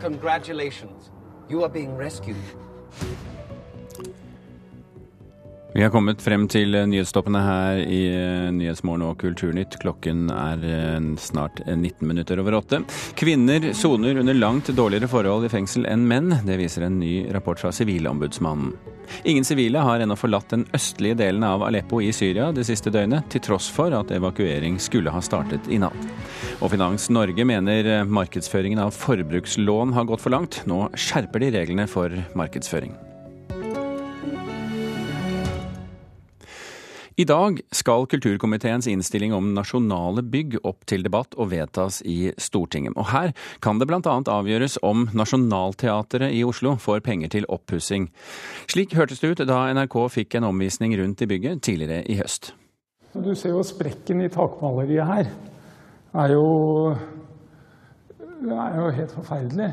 Congratulations. 0.00 1.12
You 1.50 1.62
are 1.64 1.72
being 1.72 1.98
rescued. 1.98 2.36
Vi 5.74 5.80
har 5.82 5.88
kommet 5.88 6.20
frem 6.20 6.42
til 6.52 6.74
nyhetstoppene 6.76 7.40
her 7.40 7.78
i 7.80 8.00
eh, 8.12 8.48
Nyhetsmorgen 8.52 9.06
og 9.06 9.14
Kulturnytt. 9.22 9.78
Klokken 9.80 10.26
er 10.28 10.64
eh, 10.68 10.98
snart 11.16 11.62
19 11.64 12.04
minutter 12.10 12.42
over 12.42 12.58
åtte. 12.58 12.82
Kvinner 13.16 13.70
soner 13.72 14.20
under 14.20 14.36
langt 14.36 14.68
dårligere 14.76 15.08
forhold 15.08 15.46
i 15.48 15.52
fengsel 15.52 15.86
enn 15.88 16.04
menn. 16.10 16.34
Det 16.44 16.58
viser 16.60 16.84
en 16.84 16.98
ny 17.00 17.22
rapport 17.32 17.62
fra 17.62 17.72
Sivilombudsmannen. 17.72 18.74
Ingen 19.24 19.48
sivile 19.48 19.80
har 19.84 20.04
ennå 20.04 20.16
forlatt 20.16 20.52
den 20.52 20.66
østlige 20.76 21.16
delen 21.22 21.44
av 21.44 21.64
Aleppo 21.64 22.02
i 22.04 22.12
Syria 22.12 22.50
det 22.52 22.66
siste 22.68 22.92
døgnet, 22.92 23.30
til 23.32 23.42
tross 23.44 23.70
for 23.72 23.96
at 23.96 24.12
evakuering 24.12 24.76
skulle 24.80 25.12
ha 25.12 25.22
startet 25.24 25.70
i 25.72 25.80
natt. 25.80 26.04
Og 26.60 26.74
Finans 26.74 27.08
Norge 27.08 27.48
mener 27.48 27.88
eh, 27.88 28.04
markedsføringen 28.04 28.84
av 28.84 28.92
forbrukslån 28.92 29.96
har 29.96 30.10
gått 30.12 30.26
for 30.26 30.36
langt. 30.36 30.60
Nå 30.68 30.84
skjerper 30.92 31.46
de 31.46 31.50
reglene 31.56 31.88
for 31.88 32.12
markedsføring. 32.36 32.92
I 37.16 37.24
dag 37.28 37.60
skal 37.70 38.06
kulturkomiteens 38.06 38.86
innstilling 38.88 39.34
om 39.36 39.50
nasjonale 39.52 40.22
bygg 40.24 40.54
opp 40.64 40.86
til 40.88 41.02
debatt 41.04 41.34
og 41.36 41.50
vedtas 41.50 41.98
i 42.08 42.32
Stortinget. 42.40 42.96
Og 42.96 43.10
her 43.12 43.34
kan 43.60 43.80
det 43.80 43.88
bl.a. 43.90 44.00
avgjøres 44.00 44.78
om 44.86 45.04
Nationaltheatret 45.12 46.32
i 46.32 46.40
Oslo 46.48 46.78
får 46.80 47.02
penger 47.04 47.34
til 47.34 47.48
oppussing. 47.52 48.08
Slik 48.72 48.96
hørtes 48.96 49.20
det 49.20 49.34
ut 49.34 49.44
da 49.44 49.66
NRK 49.76 49.98
fikk 50.14 50.38
en 50.38 50.48
omvisning 50.48 50.96
rundt 50.96 51.20
i 51.20 51.28
bygget 51.28 51.60
tidligere 51.68 52.00
i 52.08 52.16
høst. 52.22 52.54
Du 53.12 53.34
ser 53.36 53.52
jo 53.52 53.66
sprekken 53.66 54.24
i 54.24 54.32
takmaleriet 54.32 55.04
her. 55.04 55.32
Det 56.12 56.24
er 56.24 56.36
jo, 56.38 56.48
det 58.40 58.56
er 58.56 58.80
jo 58.80 58.90
helt 59.02 59.16
forferdelig. 59.20 59.70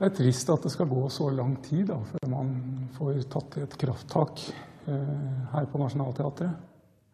Det 0.00 0.08
er 0.08 0.16
trist 0.16 0.48
at 0.50 0.64
det 0.64 0.72
skal 0.72 0.88
gå 0.88 1.04
så 1.12 1.28
lang 1.30 1.58
tid 1.62 1.90
da, 1.92 2.00
før 2.08 2.28
man 2.32 2.52
får 2.96 3.20
tatt 3.36 3.60
et 3.66 3.80
krafttak. 3.84 4.48
Eh, 4.88 5.54
her 5.54 5.66
på 5.70 5.78
Nationaltheatret. 5.78 6.50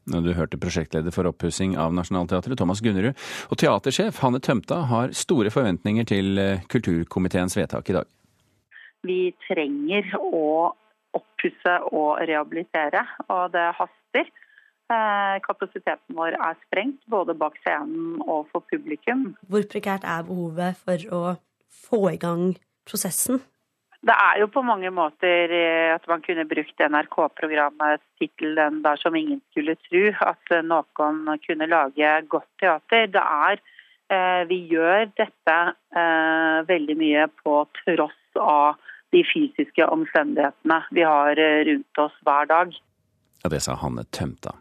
Du 0.08 0.32
hørte 0.32 0.56
prosjektleder 0.56 1.12
for 1.12 1.28
oppussing 1.28 1.74
av 1.76 1.92
Nationaltheatret, 1.92 2.56
Thomas 2.56 2.80
Gunnerud. 2.80 3.16
Og 3.52 3.60
teatersjef 3.60 4.22
Hanne 4.22 4.40
Tømta 4.40 4.80
har 4.88 5.12
store 5.12 5.52
forventninger 5.52 6.08
til 6.08 6.40
eh, 6.40 6.64
kulturkomiteens 6.72 7.58
vedtak 7.58 7.90
i 7.90 7.98
dag. 7.98 8.08
Vi 9.04 9.20
trenger 9.44 10.08
å 10.16 10.72
oppusse 11.18 11.74
og 11.92 12.22
rehabilitere, 12.28 13.04
og 13.28 13.52
det 13.52 13.66
haster. 13.76 14.32
Eh, 14.88 15.36
kapasiteten 15.44 16.16
vår 16.16 16.38
er 16.40 16.56
sprengt, 16.64 17.04
både 17.12 17.36
bak 17.36 17.60
scenen 17.60 18.22
og 18.24 18.48
for 18.48 18.64
publikum. 18.72 19.34
Hvor 19.44 19.68
prekært 19.68 20.08
er 20.08 20.24
behovet 20.24 20.80
for 20.80 21.04
å 21.12 21.22
få 21.84 22.02
i 22.14 22.20
gang 22.22 22.54
prosessen? 22.88 23.42
Det 24.06 24.14
er 24.14 24.38
jo 24.38 24.46
på 24.54 24.62
mange 24.62 24.90
måter 24.94 25.50
eh, 25.50 25.90
at 25.90 26.04
man 26.06 26.22
kunne 26.22 26.46
brukt 26.46 26.78
NRK-programmets 26.78 28.04
tittel 28.20 28.54
'Den 28.54 28.82
der 28.84 28.96
som 28.96 29.16
ingen 29.16 29.40
skulle 29.50 29.74
tru', 29.88 30.14
at 30.14 30.52
eh, 30.54 30.62
noen 30.62 31.26
kunne 31.46 31.66
lage 31.66 32.12
godt 32.30 32.50
teater. 32.62 33.10
Det 33.10 33.24
er 33.24 33.58
eh, 34.10 34.42
Vi 34.48 34.60
gjør 34.70 35.10
dette 35.18 35.58
veldig 36.68 36.96
mye 36.96 37.26
på 37.42 37.64
tross 37.82 38.38
av 38.38 38.78
de 39.10 39.24
fysiske 39.24 39.86
omstendighetene 39.86 40.82
vi 40.92 41.02
har 41.02 41.34
rundt 41.66 41.98
oss 41.98 42.14
hver 42.22 42.46
dag. 42.46 42.72
Ja, 43.42 43.48
Det 43.48 43.62
sa 43.62 43.74
Hanne 43.74 44.04
Tømta. 44.12 44.54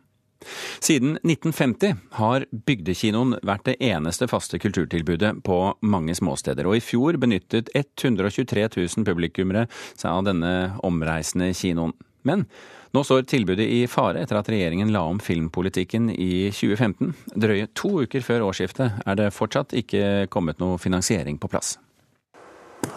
Siden 0.84 1.18
1950 1.24 1.96
har 2.20 2.46
bygdekinoen 2.68 3.38
vært 3.46 3.66
det 3.70 3.78
eneste 3.84 4.28
faste 4.30 4.60
kulturtilbudet 4.62 5.40
på 5.48 5.60
mange 5.82 6.16
småsteder, 6.18 6.68
og 6.70 6.78
i 6.78 6.84
fjor 6.84 7.18
benyttet 7.22 7.72
123 7.76 8.68
000 8.78 9.08
publikummere 9.08 9.68
seg 9.94 10.12
av 10.12 10.28
denne 10.30 10.54
omreisende 10.88 11.50
kinoen. 11.58 11.96
Men 12.28 12.46
nå 12.96 13.04
står 13.06 13.28
tilbudet 13.30 13.68
i 13.68 13.82
fare 13.92 14.22
etter 14.24 14.40
at 14.40 14.50
regjeringen 14.52 14.92
la 14.94 15.04
om 15.08 15.20
filmpolitikken 15.24 16.10
i 16.14 16.50
2015. 16.56 17.14
Drøye 17.36 17.70
to 17.78 17.94
uker 18.04 18.26
før 18.26 18.48
årsskiftet 18.50 19.04
er 19.06 19.20
det 19.20 19.34
fortsatt 19.36 19.76
ikke 19.78 20.28
kommet 20.34 20.62
noe 20.64 20.80
finansiering 20.82 21.40
på 21.40 21.52
plass. 21.52 21.78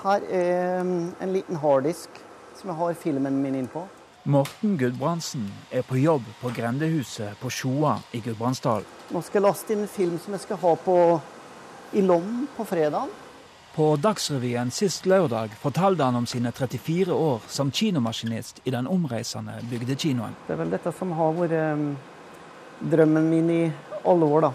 Her 0.03 0.25
er 0.29 0.83
en 0.85 1.33
liten 1.35 1.59
harddisk 1.63 2.21
som 2.59 2.73
jeg 2.73 2.81
har 2.81 3.01
filmen 3.01 3.41
min 3.43 3.57
inn 3.63 3.71
på. 3.71 3.87
Morten 4.31 4.77
Gudbrandsen 4.79 5.49
er 5.75 5.83
på 5.83 5.97
jobb 5.99 6.27
på 6.39 6.53
grendehuset 6.55 7.39
på 7.41 7.51
Sjoa 7.51 7.97
i 8.15 8.21
Gudbrandsdalen. 8.23 8.87
Nå 9.11 9.23
skal 9.27 9.41
jeg 9.41 9.47
laste 9.49 9.75
inn 9.75 9.83
en 9.83 9.91
film 9.91 10.21
som 10.23 10.37
jeg 10.37 10.45
skal 10.45 10.61
ha 10.63 10.75
på 10.85 10.95
i 11.99 12.05
Lom 12.07 12.45
på 12.55 12.67
fredag. 12.69 13.11
På 13.75 13.89
Dagsrevyen 13.99 14.71
sist 14.71 15.09
lørdag 15.11 15.57
fortalte 15.59 16.07
han 16.07 16.21
om 16.21 16.29
sine 16.31 16.53
34 16.55 17.11
år 17.15 17.43
som 17.51 17.73
kinomaskinist 17.75 18.63
i 18.65 18.75
den 18.75 18.87
omreisende 18.87 19.57
bygdekinoen. 19.71 20.39
Det 20.47 20.55
er 20.55 20.63
vel 20.63 20.77
dette 20.77 20.95
som 20.95 21.17
har 21.19 21.35
vært 21.41 21.57
um, 21.75 21.85
drømmen 22.93 23.29
min 23.33 23.51
i 23.51 23.61
alle 24.05 24.31
år, 24.31 24.47
da. 24.47 24.53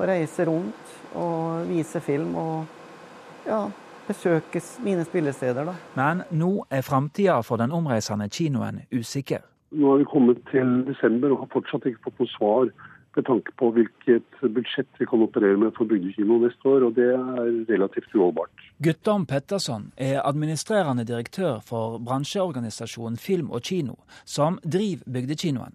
Å 0.00 0.08
reise 0.08 0.48
rundt 0.48 0.96
og 1.20 1.68
vise 1.68 2.00
film 2.00 2.32
og 2.40 3.44
ja, 3.44 3.66
besøke 4.10 4.62
mine 4.84 5.06
spillesteder. 5.06 5.70
Da. 5.70 5.74
Men 5.98 6.24
nå 6.30 6.52
er 6.70 6.86
framtida 6.86 7.40
for 7.46 7.60
den 7.62 7.72
omreisende 7.72 8.28
kinoen 8.28 8.84
usikker. 8.92 9.46
Nå 9.70 9.92
har 9.92 10.00
vi 10.02 10.08
kommet 10.10 10.40
til 10.50 10.80
desember 10.88 11.34
og 11.34 11.44
har 11.44 11.52
fortsatt 11.52 11.86
ikke 11.86 12.08
fått 12.08 12.24
noe 12.24 12.34
svar 12.34 12.72
med 13.16 13.26
tanke 13.26 13.52
på 13.58 13.70
hvilket 13.74 14.42
budsjett 14.54 15.00
vi 15.00 15.06
kan 15.10 15.22
operere 15.24 15.58
med 15.58 15.74
for 15.74 15.88
bygdekino 15.90 16.38
neste 16.44 16.68
år, 16.70 16.86
og 16.86 16.94
det 16.98 17.08
er 17.10 17.48
relativt 17.70 18.14
uholdbart. 18.14 18.64
Guttorm 18.82 19.26
Petterson 19.26 19.90
er 19.98 20.22
administrerende 20.22 21.04
direktør 21.08 21.58
for 21.66 21.98
bransjeorganisasjonen 22.06 23.18
Film 23.18 23.50
og 23.50 23.66
Kino, 23.66 23.98
som 24.24 24.60
driver 24.62 25.06
bygdekinoen. 25.18 25.74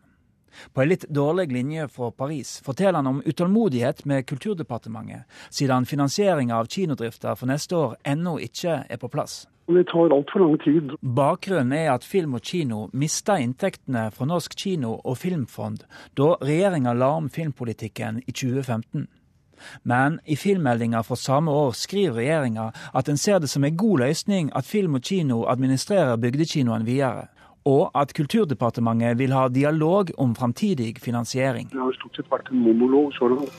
På 0.73 0.81
en 0.81 0.89
litt 0.89 1.07
dårlig 1.09 1.51
linje 1.51 1.87
fra 1.87 2.11
Paris 2.11 2.59
forteller 2.65 3.01
han 3.01 3.07
om 3.07 3.23
utålmodighet 3.25 4.05
med 4.05 4.25
Kulturdepartementet, 4.27 5.25
siden 5.49 5.85
finansieringa 5.85 6.57
av 6.57 6.69
kinodrifta 6.71 7.35
for 7.35 7.51
neste 7.51 7.75
år 7.75 7.97
ennå 8.03 8.39
ikke 8.39 8.83
er 8.89 9.01
på 9.01 9.11
plass. 9.11 9.45
Det 9.67 9.87
tar 9.89 10.13
altfor 10.13 10.39
lang 10.39 10.57
tid. 10.61 10.91
Bakgrunnen 11.01 11.73
er 11.73 11.91
at 11.95 12.03
Film 12.05 12.35
og 12.37 12.45
Kino 12.45 12.83
mista 12.93 13.39
inntektene 13.41 14.11
fra 14.13 14.27
Norsk 14.29 14.53
kino- 14.53 14.99
og 15.03 15.17
filmfond 15.17 15.87
da 16.13 16.35
regjeringa 16.41 16.93
la 16.93 17.15
om 17.17 17.29
filmpolitikken 17.33 18.21
i 18.27 18.31
2015. 18.31 19.07
Men 19.83 20.19
i 20.25 20.35
filmmeldinga 20.35 21.01
fra 21.03 21.15
samme 21.15 21.51
år 21.51 21.71
skriver 21.71 22.19
regjeringa 22.19 22.71
at 22.93 23.09
en 23.09 23.17
ser 23.17 23.39
det 23.39 23.49
som 23.49 23.63
en 23.63 23.77
god 23.77 24.03
løsning 24.05 24.51
at 24.55 24.69
Film 24.69 24.99
og 24.99 25.01
Kino 25.01 25.45
administrerer 25.49 26.21
bygdekinoen 26.21 26.85
videre 26.85 27.27
og 27.65 27.89
at 27.97 28.13
Kulturdepartementet 28.13 29.17
vil 29.19 29.33
ha 29.33 29.47
dialog 29.49 30.11
om 30.17 30.35
framtidig 30.35 30.95
finansiering. 31.01 31.69
Det 31.73 31.81
har 31.81 31.97
stort 31.97 32.15
sett 32.15 32.31
vært 32.31 32.51
en 32.53 32.61
monolog 32.65 33.13
så 33.17 33.29
langt. 33.33 33.53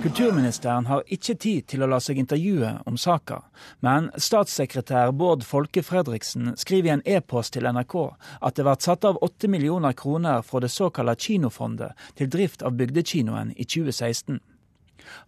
Kulturministeren 0.00 0.86
har 0.86 1.02
ikke 1.12 1.34
tid 1.36 1.66
til 1.68 1.82
å 1.84 1.88
la 1.92 1.98
seg 2.00 2.16
intervjue 2.22 2.70
om 2.88 2.96
saka, 2.96 3.42
men 3.84 4.08
statssekretær 4.16 5.12
Bård 5.12 5.44
Folke 5.44 5.82
Fredriksen 5.84 6.54
skriver 6.56 6.88
i 6.88 6.94
en 6.94 7.04
e-post 7.04 7.52
til 7.52 7.68
NRK 7.68 7.96
at 8.40 8.56
det 8.56 8.64
ble 8.64 8.76
satt 8.80 9.04
av 9.04 9.20
8 9.20 9.50
millioner 9.52 9.92
kroner 9.92 10.40
fra 10.46 10.62
det 10.64 10.72
såkalte 10.72 11.18
Kinofondet 11.20 12.08
til 12.16 12.32
drift 12.32 12.64
av 12.64 12.80
bygdekinoen 12.80 13.52
i 13.56 13.68
2016. 13.68 14.40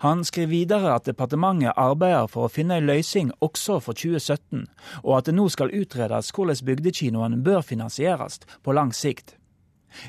Han 0.05 0.25
skriver 0.25 0.51
videre 0.51 0.95
at 0.95 1.07
departementet 1.09 1.77
arbeider 1.77 2.31
for 2.31 2.47
å 2.47 2.53
finne 2.53 2.81
en 2.81 2.89
løsning 2.89 3.33
også 3.41 3.81
for 3.85 3.99
2017, 3.99 4.67
og 5.03 5.19
at 5.19 5.29
det 5.29 5.37
nå 5.37 5.49
skal 5.53 5.75
utredes 5.75 6.33
hvordan 6.35 6.65
bygdekinoen 6.67 7.43
bør 7.45 7.63
finansieres 7.67 8.41
på 8.63 8.75
lang 8.77 8.95
sikt. 8.97 9.37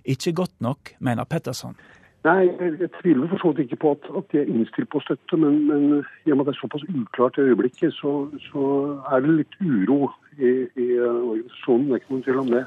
Ikke 0.06 0.34
godt 0.34 0.56
nok, 0.62 0.96
mener 1.00 1.28
Petterson. 1.28 1.76
Nei, 2.24 2.48
jeg, 2.48 2.88
tviler 3.02 3.28
for 3.28 3.42
så 3.42 3.50
vidt 3.52 3.66
ikke 3.66 3.82
på 3.84 3.92
at, 3.98 4.06
at 4.18 4.30
de 4.32 4.40
er 4.40 4.52
innstilt 4.52 4.88
på 4.94 5.02
støtte, 5.04 5.38
men, 5.38 5.58
men 5.68 5.82
med 5.92 6.40
at 6.40 6.48
det 6.48 6.54
er 6.54 6.60
såpass 6.62 6.86
uklart 6.88 7.38
i 7.38 7.50
øyeblikket, 7.50 7.92
så, 7.98 8.14
så 8.48 8.64
er 9.12 9.26
det 9.26 9.36
litt 9.42 9.58
uro 9.60 10.08
i, 10.40 10.54
i 10.80 10.88
uh, 11.04 11.20
organisasjonen. 11.34 11.90
Det 11.90 11.98
er 11.98 12.02
ikke 12.02 12.16
noen 12.16 12.26
tvil 12.30 12.42
om 12.46 12.54
det. 12.56 12.64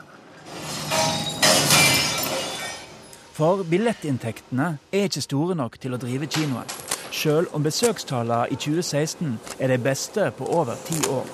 For 3.37 3.61
billettinntektene 3.68 4.66
er 4.96 5.11
ikke 5.11 5.20
store 5.20 5.55
nok 5.59 5.75
til 5.77 5.92
å 5.92 5.99
drive 6.01 6.25
kinoen. 6.33 6.70
Selv 7.12 7.53
om 7.57 7.66
besøkstallene 7.66 8.46
i 8.49 8.57
2016 8.57 9.35
er 9.61 9.75
de 9.75 9.77
beste 9.85 10.31
på 10.38 10.49
over 10.57 10.79
ti 10.87 10.96
år. 11.12 11.29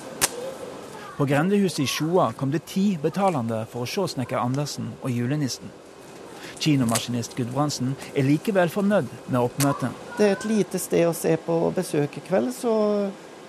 På 1.14 1.28
grendehuset 1.30 1.84
i 1.84 1.86
Sjoa 1.86 2.32
kom 2.34 2.50
det 2.50 2.64
ti 2.72 2.96
betalende 2.98 3.60
for 3.70 3.86
å 3.86 3.90
se 3.92 4.08
Snekker 4.16 4.40
Andersen 4.40 4.90
og 4.98 5.14
julenissen. 5.14 5.70
Kinomaskinist 6.58 7.38
Gudbrandsen 7.38 7.94
er 8.16 8.26
likevel 8.26 8.74
fornøyd 8.74 9.14
med 9.28 9.38
oppmøtet. 9.38 9.94
Det 10.18 10.26
er 10.26 10.36
et 10.40 10.50
lite 10.50 10.82
sted 10.82 11.06
å 11.06 11.14
se 11.14 11.36
på 11.46 11.62
besøk 11.78 12.18
i 12.18 12.26
kveld, 12.26 12.50
så 12.58 12.74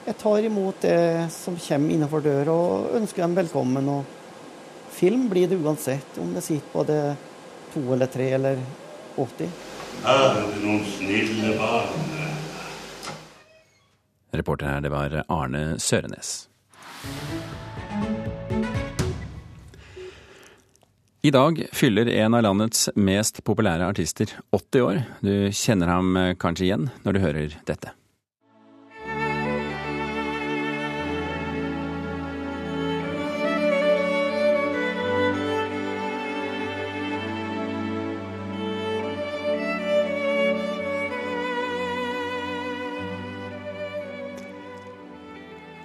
jeg 0.06 0.20
tar 0.22 0.46
imot 0.46 0.86
det 0.86 1.32
som 1.34 1.58
kommer 1.58 1.98
innenfor 1.98 2.22
døra 2.22 2.54
og 2.54 2.98
ønsker 3.02 3.26
dem 3.26 3.38
velkommen. 3.42 3.94
Og 3.98 4.90
film 4.94 5.26
blir 5.34 5.50
det 5.50 5.58
uansett, 5.58 6.22
om 6.22 6.36
det 6.38 6.46
sitter 6.46 6.76
både 6.78 7.04
to 7.74 7.84
eller 7.94 8.10
tre 8.12 8.30
eller 8.38 8.62
80. 9.16 9.50
Her 10.04 10.24
er 10.30 10.40
det 10.40 10.62
noen 10.64 10.86
snille 10.96 11.54
barn. 11.58 12.10
Reporter 14.34 14.66
her, 14.70 14.82
det 14.82 14.90
var 14.94 15.20
Arne 15.30 15.64
Sørenes. 15.80 16.48
I 21.24 21.32
dag 21.32 21.62
fyller 21.72 22.10
en 22.10 22.34
av 22.36 22.44
landets 22.44 22.90
mest 23.00 23.44
populære 23.48 23.86
artister 23.88 24.34
80 24.52 24.82
år. 24.84 25.04
Du 25.24 25.34
kjenner 25.56 25.88
ham 25.88 26.18
eh, 26.20 26.34
kanskje 26.36 26.66
igjen 26.68 26.90
når 27.06 27.16
du 27.16 27.20
hører 27.24 27.56
dette. 27.70 27.94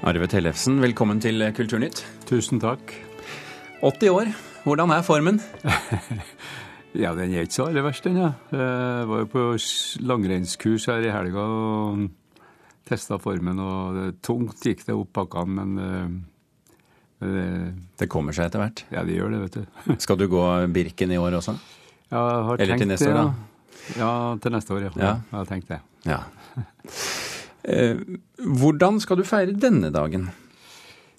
Arve 0.08 0.24
Tellefsen, 0.24 0.78
velkommen 0.80 1.18
til 1.20 1.42
Kulturnytt. 1.52 1.98
Tusen 2.24 2.56
takk. 2.62 2.94
80 3.84 4.08
år, 4.08 4.30
hvordan 4.64 4.92
er 4.94 5.02
formen? 5.04 5.40
ja, 7.02 7.10
den 7.12 7.34
er 7.34 7.44
ikke 7.44 7.56
så 7.58 7.66
aller 7.66 7.84
verst, 7.84 8.06
den. 8.06 8.16
Ja. 8.16 8.30
Jeg 8.54 9.10
var 9.10 9.20
jo 9.20 9.28
på 9.34 9.42
langrennskurs 10.08 10.86
her 10.88 11.04
i 11.04 11.12
helga 11.12 11.44
og 11.44 12.06
testa 12.88 13.18
formen. 13.20 13.60
og 13.60 13.98
det, 13.98 14.06
Tungt 14.24 14.64
gikk 14.64 14.86
det 14.86 14.96
opp 14.96 15.12
bakkene, 15.18 15.60
men 15.76 16.24
det, 17.20 17.44
det 18.00 18.08
kommer 18.08 18.32
seg 18.32 18.48
etter 18.48 18.64
hvert? 18.64 18.86
Ja, 18.94 19.04
det 19.04 19.18
gjør 19.18 19.36
det, 19.36 19.44
vet 19.44 19.60
du. 19.60 19.94
Skal 20.06 20.22
du 20.22 20.24
gå 20.32 20.46
Birken 20.72 21.12
i 21.12 21.20
år 21.20 21.36
også? 21.42 21.58
Ja, 22.08 22.24
jeg 22.24 22.48
har 22.48 22.64
Eller 22.64 22.72
tenkt 22.72 22.86
til 22.86 22.94
neste 22.94 23.12
det, 23.12 23.12
år, 23.12 23.20
ja. 23.20 23.28
da? 23.28 24.00
Ja, 24.00 24.10
til 24.40 24.56
neste 24.56 24.78
år, 24.78 24.88
ja. 24.88 24.96
Ja. 24.96 25.14
Jeg 25.20 25.40
har 25.42 25.52
tenkt 25.52 25.76
det. 25.76 25.82
Ja. 26.08 26.22
Eh, 27.68 27.96
hvordan 28.38 29.00
skal 29.02 29.20
du 29.20 29.26
feire 29.28 29.52
denne 29.52 29.90
dagen? 29.92 30.30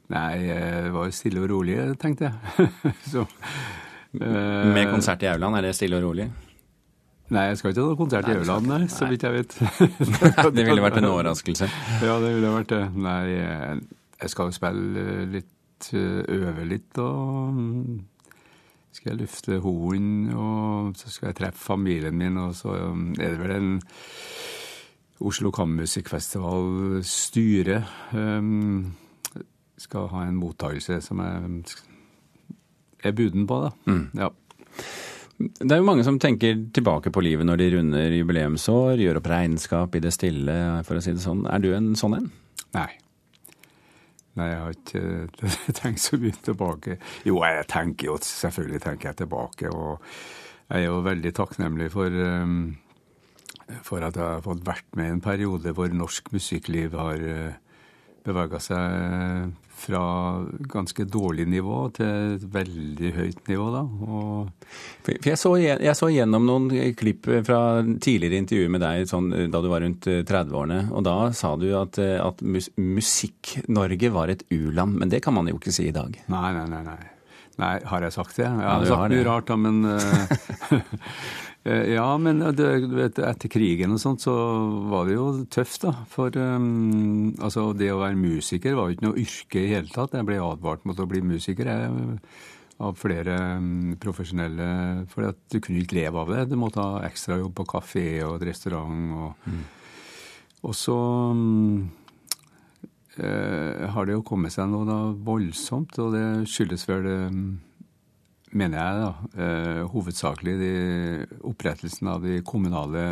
Nei, 0.09 0.49
eh, 0.49 0.83
det 0.87 0.93
var 0.95 1.09
jo 1.09 1.13
stille 1.13 1.43
og 1.43 1.49
rolig, 1.51 1.77
tenkte 2.01 2.29
jeg. 2.29 2.69
så, 3.13 3.25
eh, 4.17 4.69
Med 4.73 4.89
konsert 4.89 5.23
i 5.23 5.29
aulaen, 5.29 5.59
er 5.59 5.67
det 5.67 5.75
stille 5.77 5.99
og 5.99 6.07
rolig? 6.09 6.29
Nei, 7.29 7.43
jeg 7.51 7.59
skal 7.59 7.75
ikke 7.75 7.83
ha 7.85 7.95
konsert 7.99 8.25
i 8.25 8.33
Aurland, 8.33 8.65
nei, 8.65 8.77
ikke. 8.87 8.95
så 8.95 9.05
vidt 9.05 9.23
jeg 9.27 9.33
vet. 9.35 9.51
Det 10.57 10.63
ville 10.65 10.81
vært 10.81 10.97
en 10.97 11.11
overraskelse. 11.11 11.67
Ja, 12.01 12.15
det 12.23 12.31
ville 12.33 12.53
vært 12.55 12.71
det. 12.73 12.79
Nei, 12.97 13.19
jeg 13.35 14.31
skal 14.33 14.49
jo 14.49 14.55
spille 14.55 15.03
litt, 15.35 15.91
øve 15.93 16.65
litt, 16.65 16.97
og 16.97 17.53
mm, 17.53 17.99
skal 18.97 19.11
jeg 19.11 19.19
lufte 19.19 19.59
hunden, 19.61 20.33
og 20.33 20.97
så 20.97 21.13
skal 21.13 21.29
jeg 21.29 21.37
treffe 21.43 21.61
familien 21.67 22.17
min, 22.17 22.41
og 22.41 22.57
så 22.57 22.73
mm, 22.73 23.11
er 23.21 23.35
det 23.35 23.43
vel 23.43 23.53
en 23.59 23.71
Oslo 25.19 25.51
Kammermusikkfestival 25.51 27.01
styre 27.03 27.81
um, 28.15 28.93
skal 29.79 30.07
ha 30.13 30.25
en 30.27 30.39
mottakelse 30.39 30.99
som 31.03 31.19
jeg 31.23 31.63
er 33.03 33.15
buden 33.15 33.47
på, 33.47 33.59
da. 33.65 33.71
Mm. 33.87 34.05
Ja. 34.19 34.29
Det 35.39 35.71
er 35.71 35.79
jo 35.79 35.87
mange 35.87 36.03
som 36.03 36.19
tenker 36.19 36.57
tilbake 36.75 37.11
på 37.15 37.23
livet 37.23 37.47
når 37.47 37.61
de 37.61 37.69
runder 37.77 38.15
jubileumsår, 38.17 38.99
gjør 38.99 39.21
opp 39.21 39.29
regnskap 39.31 39.95
i 39.95 40.01
det 40.03 40.11
stille, 40.15 40.55
for 40.87 40.99
å 40.99 41.03
si 41.03 41.15
det 41.15 41.23
sånn. 41.23 41.45
Er 41.47 41.63
du 41.63 41.71
en 41.75 41.93
sånn 41.99 42.17
en? 42.17 42.27
Nei. 42.75 42.89
Nei, 44.39 44.49
jeg 44.51 44.59
har 44.63 44.75
ikke 44.75 45.47
tenkt 45.79 46.03
så 46.03 46.19
mye 46.19 46.43
tilbake. 46.43 46.99
Jo, 47.27 47.39
jeg 47.47 47.65
tenker 47.71 48.11
jo, 48.11 48.19
selvfølgelig 48.23 48.83
tenker 48.83 49.11
jeg 49.11 49.21
tilbake, 49.23 49.71
og 49.71 50.03
jeg 50.69 50.83
er 50.83 50.85
jo 50.89 50.99
veldig 51.07 51.33
takknemlig 51.39 51.89
for, 51.95 52.13
um, 52.13 52.59
for 53.85 54.03
at 54.05 54.15
jeg 54.19 54.25
har 54.25 54.45
fått 54.45 54.65
vært 54.67 54.87
med 54.97 55.07
i 55.09 55.15
en 55.17 55.23
periode 55.25 55.73
hvor 55.77 55.91
norsk 55.93 56.31
musikkliv 56.35 56.95
har 56.97 57.23
bevega 58.25 58.59
seg 58.61 59.51
fra 59.79 60.01
ganske 60.67 61.05
dårlig 61.07 61.45
nivå 61.47 61.77
til 61.95 62.33
et 62.35 62.41
veldig 62.51 63.11
høyt 63.15 63.45
nivå, 63.47 63.67
da. 63.71 63.83
Og 64.11 65.13
jeg 65.23 65.37
så, 65.39 65.53
jeg 65.61 65.95
så 65.95 66.09
gjennom 66.11 66.43
noen 66.49 66.67
klipp 66.99 67.29
fra 67.47 67.59
tidligere 68.03 68.41
intervjuer 68.43 68.73
med 68.75 68.83
deg 68.83 69.05
sånn, 69.09 69.29
da 69.53 69.61
du 69.63 69.69
var 69.71 69.85
rundt 69.85 70.09
eh, 70.11 70.19
30-årene, 70.27 70.81
og 70.91 71.05
da 71.07 71.15
sa 71.37 71.53
du 71.61 71.69
at, 71.79 71.95
eh, 72.03 72.17
at 72.19 72.43
Musikk-Norge 72.43 74.11
var 74.11 74.33
et 74.35 74.43
u-land, 74.51 74.99
men 74.99 75.15
det 75.15 75.23
kan 75.23 75.37
man 75.39 75.47
jo 75.47 75.55
ikke 75.61 75.73
si 75.79 75.87
i 75.87 75.95
dag. 75.95 76.19
Nei, 76.27 76.49
nei, 76.57 76.67
nei. 76.75 76.83
nei. 76.91 76.99
Nei, 77.59 77.73
har 77.91 78.03
jeg 78.05 78.13
sagt 78.15 78.37
det? 78.39 78.45
Jeg 78.47 78.55
Ja, 78.63 78.75
har 78.79 78.85
sagt 78.87 79.11
mye 79.11 79.23
rart, 79.27 79.49
da, 79.49 79.55
men 79.59 79.81
eh, 79.83 80.35
eh, 80.75 80.93
Ja, 81.67 82.07
men 82.21 82.39
du 82.55 82.63
vet, 82.95 83.19
etter 83.19 83.51
krigen 83.51 83.91
og 83.91 83.99
sånt, 84.01 84.23
så 84.23 84.33
var 84.89 85.09
det 85.09 85.17
jo 85.17 85.25
tøft, 85.51 85.83
da. 85.83 85.91
For 86.09 86.33
um, 86.39 87.33
altså, 87.35 87.67
det 87.77 87.91
å 87.91 87.99
være 87.99 88.17
musiker 88.17 88.77
var 88.77 88.87
jo 88.87 88.95
ikke 88.95 89.07
noe 89.09 89.19
yrke 89.19 89.59
i 89.61 89.73
hele 89.73 89.91
tatt. 89.91 90.15
Jeg 90.15 90.27
ble 90.29 90.39
advart 90.41 90.87
mot 90.87 90.99
å 90.99 91.07
bli 91.09 91.21
musiker 91.21 91.67
jeg, 91.69 92.15
av 92.79 92.95
flere 92.95 93.35
um, 93.59 93.97
profesjonelle, 93.99 94.69
for 95.11 95.27
at 95.33 95.41
du 95.51 95.59
kunne 95.59 95.83
ikke 95.83 95.99
leve 95.99 96.23
av 96.23 96.31
det. 96.31 96.45
Du 96.47 96.55
måtte 96.61 96.85
ha 96.85 97.03
ekstrajobb 97.09 97.51
på 97.59 97.67
kafé 97.75 98.07
og 98.27 98.39
et 98.39 98.47
restaurant. 98.53 99.11
og... 99.19 99.51
Og 100.67 100.75
så 100.75 100.93
um, 101.31 101.87
eh, 103.15 103.87
har 103.93 104.07
det 104.07 104.17
jo 104.17 104.25
kommet 104.27 104.53
seg 104.53 104.67
noe 104.71 104.87
da 104.87 104.99
voldsomt, 105.25 105.95
og 106.03 106.15
det 106.15 106.25
skyldes 106.51 106.83
vel, 106.89 107.07
eh, 107.07 107.37
mener 108.51 108.77
jeg, 108.79 109.03
da, 109.03 109.43
eh, 109.43 109.83
hovedsakelig 109.93 110.55
de, 110.59 110.71
opprettelsen 111.45 112.07
av 112.07 112.21
de 112.23 112.41
kommunale 112.41 113.03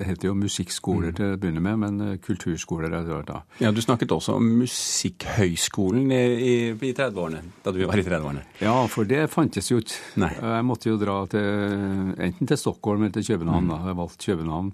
Det 0.00 0.06
heter 0.06 0.28
jo 0.30 0.34
musikkskoler 0.38 1.12
til 1.12 1.34
å 1.34 1.36
begynne 1.36 1.60
med, 1.60 1.76
men 1.82 2.00
eh, 2.06 2.16
kulturskoler 2.24 2.88
etter 2.88 3.10
hvert. 3.12 3.26
da. 3.26 3.40
Ja, 3.60 3.70
Du 3.70 3.80
snakket 3.82 4.08
også 4.14 4.36
om 4.38 4.46
Musikkhøgskolen 4.62 6.10
i, 6.14 6.20
i, 6.40 6.54
i 6.72 6.92
30-årene, 6.96 7.42
da 7.64 7.72
du 7.74 7.82
var 7.84 7.98
i 8.00 8.04
30-årene. 8.06 8.44
Ja, 8.62 8.86
for 8.88 9.04
det 9.04 9.26
fantes 9.32 9.68
jo 9.70 9.80
ikke. 9.82 9.98
Nei. 10.22 10.30
Jeg 10.40 10.64
måtte 10.64 10.88
jo 10.88 10.96
dra 11.00 11.18
til, 11.28 12.14
enten 12.16 12.48
til 12.48 12.56
Stockholm 12.62 13.02
eller 13.04 13.12
til 13.18 13.28
København. 13.34 13.68
da. 13.68 13.80
Jeg 13.90 13.98
valgte 14.00 14.30
København. 14.32 14.72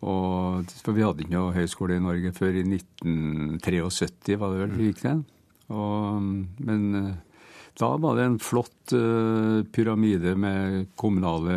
Og, 0.00 0.74
for 0.82 0.96
vi 0.96 1.02
hadde 1.04 1.22
ikke 1.26 1.36
noe 1.36 1.52
høyskole 1.54 1.98
i 2.00 2.02
Norge 2.02 2.32
før 2.32 2.56
i 2.56 2.64
1973, 2.64 4.38
var 4.40 4.54
det 4.54 4.62
vel 4.64 4.70
Mm. 4.74 4.84
gikk 4.88 5.00
til. 5.04 5.24
Og, 5.70 6.22
men 6.66 6.94
eh, 6.96 7.14
da 7.80 7.94
var 8.02 8.18
det 8.18 8.26
en 8.28 8.38
flott 8.42 8.92
eh, 8.96 9.62
pyramide 9.72 10.36
med 10.38 10.90
kommunale 11.00 11.56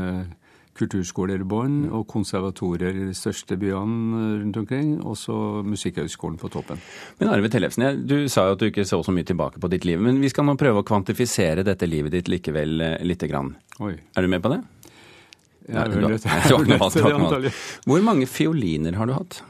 kulturskoler 0.74 1.44
i 1.44 1.46
bånn 1.46 1.76
og 1.94 2.08
konservatorer 2.10 2.96
i 2.98 3.04
de 3.12 3.16
største 3.18 3.58
byene 3.62 4.22
eh, 4.22 4.38
rundt 4.42 4.60
omkring, 4.64 4.94
og 5.06 5.18
så 5.20 5.36
Musikkhøgskolen 5.68 6.40
på 6.42 6.50
toppen. 6.54 6.82
Men 7.20 7.34
Arve 7.36 7.52
Tellefsen, 7.54 7.86
du 8.10 8.16
sa 8.32 8.48
jo 8.50 8.56
at 8.58 8.64
du 8.64 8.70
ikke 8.72 8.88
så 8.90 9.02
så 9.06 9.14
mye 9.14 9.28
tilbake 9.30 9.62
på 9.62 9.70
ditt 9.74 9.86
liv, 9.86 10.02
men 10.02 10.22
vi 10.24 10.32
skal 10.34 10.48
nå 10.48 10.56
prøve 10.60 10.82
å 10.82 10.88
kvantifisere 10.88 11.66
dette 11.68 11.90
livet 11.90 12.16
ditt 12.16 12.32
likevel 12.32 12.82
eh, 12.82 12.98
lite 13.06 13.30
grann. 13.30 13.54
Oi. 13.84 13.94
Er 14.18 14.26
du 14.26 14.32
med 14.34 14.42
på 14.46 14.54
det? 14.56 14.62
Jeg 15.70 15.80
er 15.80 15.94
vel 15.94 16.02
nødt- 16.10 16.26
har 16.28 16.90
til 17.32 17.46
det. 17.48 17.54
Hvor 17.88 18.02
mange 18.04 18.26
fioliner 18.28 18.98
har 19.00 19.08
du 19.08 19.14
hatt? 19.16 19.44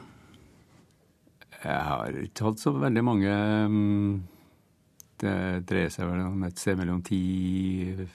Jeg 1.64 1.80
har 1.88 2.18
ikke 2.20 2.44
hatt 2.50 2.60
så 2.60 2.74
veldig 2.76 3.02
mange 3.06 3.32
mm, 3.72 4.10
Det 5.22 5.34
dreier 5.68 5.92
seg 5.94 6.08
vel 6.10 6.24
om 6.26 6.46
et 6.48 6.58
sted 6.58 6.78
mellom 6.80 7.02
10 7.04 8.06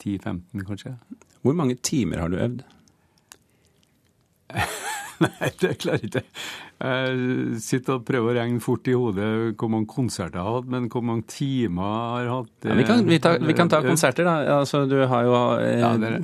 10-15, 0.00 0.64
kanskje. 0.64 0.94
Hvor 1.44 1.56
mange 1.56 1.76
timer 1.84 2.22
har 2.22 2.32
du 2.32 2.38
øvd? 2.40 2.62
Nei, 5.20 5.50
det 5.60 5.74
klarer 5.82 6.00
jeg 6.00 6.08
ikke. 6.08 6.22
Jeg 6.80 7.60
sitter 7.60 7.98
og 7.98 8.04
prøver 8.08 8.32
å 8.32 8.36
regne 8.38 8.62
fort 8.64 8.88
i 8.88 8.96
hodet 8.96 9.28
hvor 9.60 9.68
mange 9.72 9.90
konserter 9.90 10.40
jeg 10.40 10.46
har 10.46 10.56
hatt, 10.56 10.70
men 10.72 10.88
hvor 10.92 11.04
mange 11.04 11.26
timer 11.28 11.90
jeg 11.90 12.30
har 12.30 12.30
hatt 12.38 12.68
Ja, 12.70 12.76
vi, 12.78 12.86
kan, 12.88 13.04
vi, 13.08 13.18
ta, 13.20 13.34
vi 13.36 13.56
kan 13.56 13.72
ta 13.72 13.82
konserter, 13.84 14.24
da. 14.24 14.60
Altså, 14.60 14.86
du 14.88 14.96
har 15.04 15.28
jo 15.28 15.36
eh, 15.60 15.76
Ja, 15.82 15.92
det, 16.00 16.14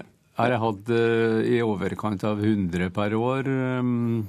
Har 0.40 0.54
jeg 0.54 0.62
hatt 0.64 0.94
uh, 0.96 1.38
i 1.44 1.60
overkant 1.64 2.24
av 2.28 2.40
100 2.40 2.88
per 2.96 3.18
år, 3.20 3.52
um, 3.84 4.24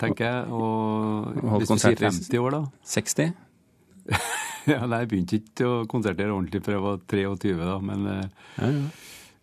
tenker 0.00 0.24
jeg. 0.24 0.48
Og 0.48 1.60
hvis 1.60 1.76
du 1.76 1.84
sier 1.84 2.04
50 2.08 2.40
år, 2.40 2.56
da 2.56 2.64
60? 2.96 3.36
ja, 4.74 4.82
nei, 4.88 5.02
jeg 5.04 5.10
begynte 5.12 5.40
ikke 5.40 5.66
å 5.68 5.82
konsertere 5.90 6.34
ordentlig 6.34 6.62
før 6.66 6.76
jeg 6.76 6.84
var 6.84 7.02
23, 7.12 7.56
da. 7.60 7.76
Men 7.90 8.06
uh, 8.10 8.22
ja, 8.58 8.70
ja. 8.70 8.86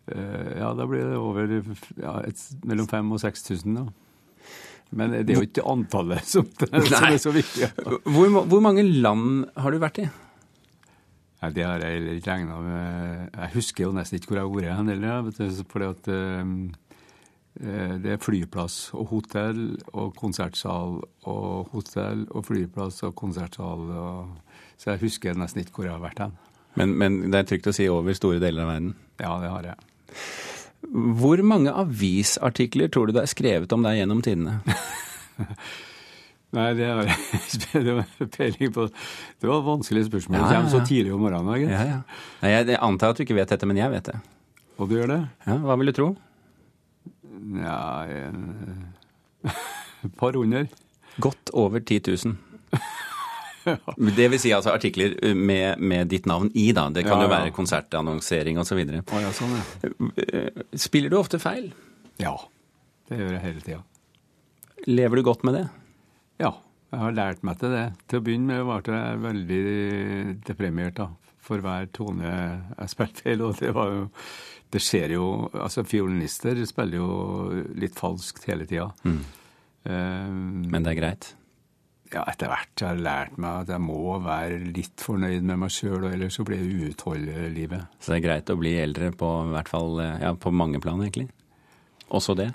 Uh, 0.04 0.48
ja, 0.60 0.70
da 0.76 0.84
blir 0.84 1.06
det 1.08 1.16
over 1.16 1.52
ja, 1.96 2.18
et, 2.28 2.40
mellom 2.68 2.88
5000 2.90 3.14
og 3.16 3.22
6000, 3.22 3.78
da. 3.78 3.86
Men 4.94 5.14
det 5.16 5.32
er 5.32 5.40
jo 5.40 5.46
ikke 5.48 5.64
antallet 5.66 6.28
som, 6.28 6.46
som 6.90 7.06
er 7.08 7.16
så 7.18 7.32
viktig. 7.34 7.70
Hvor, 8.04 8.28
hvor, 8.44 8.60
mange 8.62 8.84
land 8.84 9.48
har 9.58 9.74
du 9.74 9.80
vært 9.82 10.04
i? 10.04 10.06
Nei, 11.40 11.50
Det 11.56 11.64
har 11.66 11.82
jeg 11.82 11.98
heller 11.98 12.20
ikke 12.20 12.36
regna 12.36 12.60
med. 12.62 13.24
Jeg 13.32 13.54
husker 13.56 13.86
jo 13.86 13.94
nesten 13.96 14.20
ikke 14.20 14.30
hvor 14.30 14.38
jeg 14.38 14.46
har 14.46 14.54
vært 14.54 14.78
hen 14.78 14.92
heller. 14.92 15.64
Fordi 15.72 15.88
at 15.88 16.12
uh, 16.12 16.52
det 17.54 18.16
er 18.16 18.18
flyplass 18.18 18.88
og 18.98 19.12
hotell 19.12 19.76
og 19.92 20.16
konsertsal 20.18 20.96
og 21.30 21.68
hotell 21.70 22.24
og 22.34 22.48
flyplass 22.48 23.04
og 23.06 23.14
konsertsal. 23.18 23.84
Og, 23.94 24.56
så 24.80 24.94
jeg 24.94 25.04
husker 25.04 25.38
nesten 25.38 25.62
ikke 25.62 25.78
hvor 25.78 25.86
jeg 25.86 25.94
har 25.94 26.02
vært 26.02 26.24
hen. 26.24 26.34
Men, 26.74 26.96
men 26.98 27.20
det 27.30 27.40
er 27.44 27.48
trygt 27.52 27.70
å 27.70 27.76
si 27.76 27.86
over 27.90 28.16
store 28.18 28.42
deler 28.42 28.66
av 28.66 28.72
verden? 28.72 28.92
Ja, 29.22 29.36
det 29.42 29.52
har 29.52 29.70
jeg. 29.70 30.18
Hvor 31.20 31.40
mange 31.46 31.72
avisartikler 31.72 32.90
tror 32.92 33.08
du 33.08 33.14
det 33.16 33.24
er 33.24 33.30
skrevet 33.30 33.72
om 33.74 33.86
deg 33.86 34.00
gjennom 34.00 34.22
tidene? 34.24 34.58
Nei, 36.54 36.68
det 36.78 36.86
har 36.86 37.08
jeg 37.08 38.26
peiling 38.36 38.74
på. 38.74 38.86
Det 39.42 39.48
var 39.48 39.58
et 39.58 39.66
vanskelig 39.66 40.04
spørsmål. 40.10 40.38
Ja, 40.38 40.42
ja, 40.42 40.44
ja. 40.44 40.50
Det 40.50 40.58
kommer 40.60 40.74
så 40.74 40.90
tidlig 40.90 41.14
om 41.14 41.24
morgenen. 41.24 41.70
Ja, 41.70 41.86
ja. 41.88 41.96
Nei, 42.42 42.52
jeg 42.54 42.78
antar 42.78 43.14
at 43.14 43.18
du 43.18 43.24
ikke 43.24 43.38
vet 43.38 43.50
dette, 43.50 43.66
men 43.66 43.80
jeg 43.80 43.90
vet 43.94 44.12
det. 44.12 44.20
Og 44.78 44.90
du 44.90 44.96
gjør 44.98 45.10
det? 45.10 45.20
Ja, 45.48 45.58
Hva 45.62 45.78
vil 45.80 45.90
du 45.90 45.96
tro? 45.96 46.12
Ja, 47.52 48.06
et 48.08 49.52
par 50.20 50.38
hundre. 50.38 50.66
Godt 51.22 51.50
over 51.52 51.80
10 51.80 52.00
000. 52.24 52.36
Det 53.64 54.26
vil 54.28 54.40
si 54.40 54.52
altså 54.52 54.74
artikler 54.74 55.14
med, 55.34 55.80
med, 55.80 56.08
ditt 56.12 56.26
navn 56.28 56.50
i, 56.52 56.66
da. 56.76 56.88
Det 56.92 57.06
kan 57.06 57.16
ja, 57.16 57.24
jo 57.24 57.32
være 57.32 57.54
konsertannonsering 57.56 58.58
osv. 58.60 58.82
Oh, 58.82 59.20
ja, 59.22 59.30
sånn, 59.32 59.54
ja. 59.56 59.62
Spiller 60.76 61.12
du 61.12 61.18
ofte 61.20 61.40
feil? 61.40 61.70
Ja. 62.20 62.34
Det 63.08 63.20
gjør 63.20 63.36
jeg 63.36 63.44
hele 63.44 63.64
tida. 63.64 63.80
Lever 64.88 65.20
du 65.20 65.26
godt 65.26 65.44
med 65.48 65.60
det? 65.60 65.66
Ja. 66.42 66.52
Jeg 66.94 67.00
har 67.00 67.14
lært 67.16 67.40
meg 67.46 67.58
til 67.58 67.72
det. 67.74 67.86
Til 68.06 68.20
å 68.20 68.24
begynne 68.24 68.60
med 68.60 68.84
ble 68.86 68.98
jeg 69.00 69.22
veldig 69.24 69.62
deprimert 70.46 70.98
da, 71.00 71.08
for 71.42 71.64
hver 71.64 71.88
tone 71.96 72.28
jeg 72.28 72.92
spilte 72.92 73.24
feil. 73.24 73.42
Og 73.48 73.56
det 73.58 73.72
var 73.74 73.90
jo 73.90 74.04
Det 74.74 74.82
skjer 74.82 75.14
jo 75.14 75.24
Altså, 75.52 75.84
fiolinister 75.86 76.58
spiller 76.66 76.98
jo 76.98 77.62
litt 77.78 77.94
falskt 77.94 78.46
hele 78.50 78.66
tida. 78.66 78.90
Mm. 79.06 79.22
Um, 79.84 80.62
Men 80.72 80.84
det 80.84 80.94
er 80.94 81.00
greit? 81.00 81.34
ja, 82.14 82.22
etter 82.30 82.50
hvert 82.50 82.82
har 82.84 82.94
jeg 82.94 83.02
lært 83.02 83.38
meg 83.42 83.64
at 83.64 83.70
jeg 83.74 83.82
må 83.82 84.18
være 84.22 84.58
litt 84.68 85.02
fornøyd 85.02 85.46
med 85.46 85.58
meg 85.64 85.72
sjøl, 85.74 86.04
ellers 86.10 86.36
så 86.38 86.44
blir 86.46 86.60
det 86.62 86.90
uutholdelig 86.92 87.48
livet. 87.56 87.88
Så 87.98 88.12
det 88.12 88.20
er 88.20 88.26
greit 88.28 88.52
å 88.52 88.58
bli 88.60 88.74
eldre 88.78 89.10
på 89.18 89.30
hvert 89.50 89.70
fall, 89.72 89.98
ja, 90.22 90.30
på 90.38 90.52
mange 90.54 90.78
plan, 90.84 91.00
egentlig? 91.02 91.26
Også 92.14 92.36
det? 92.38 92.52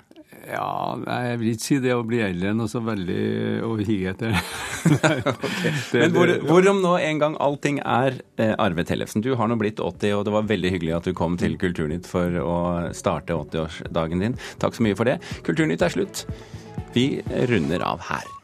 Ja, 0.50 0.96
jeg 0.98 1.38
vil 1.40 1.52
ikke 1.52 1.64
si 1.64 1.76
det 1.82 1.92
å 1.94 2.04
bli 2.06 2.20
eldre 2.24 2.52
noe 2.56 2.70
så 2.70 2.82
veldig 2.82 3.20
å 3.66 3.74
hige 3.78 4.14
etter. 4.14 4.34
okay. 5.34 5.74
Men 5.94 6.16
hvor, 6.16 6.32
hvorom 6.48 6.82
nå 6.82 6.96
en 6.98 7.22
gang 7.22 7.36
allting 7.42 7.78
er 7.84 8.18
eh, 8.40 8.54
Arve 8.58 8.84
Tellefsen, 8.88 9.22
du 9.24 9.32
har 9.38 9.50
nå 9.50 9.58
blitt 9.60 9.82
80, 9.82 10.16
og 10.18 10.26
det 10.26 10.34
var 10.34 10.50
veldig 10.50 10.74
hyggelig 10.74 10.96
at 10.98 11.10
du 11.10 11.14
kom 11.16 11.38
til 11.40 11.54
Kulturnytt 11.60 12.08
for 12.10 12.40
å 12.42 12.58
starte 12.96 13.36
80-årsdagen 13.36 14.26
din. 14.26 14.36
Takk 14.62 14.76
så 14.76 14.86
mye 14.86 14.98
for 14.98 15.10
det. 15.10 15.20
Kulturnytt 15.46 15.86
er 15.86 15.94
slutt. 15.94 16.26
Vi 16.96 17.08
runder 17.50 17.86
av 17.86 18.02
her. 18.10 18.39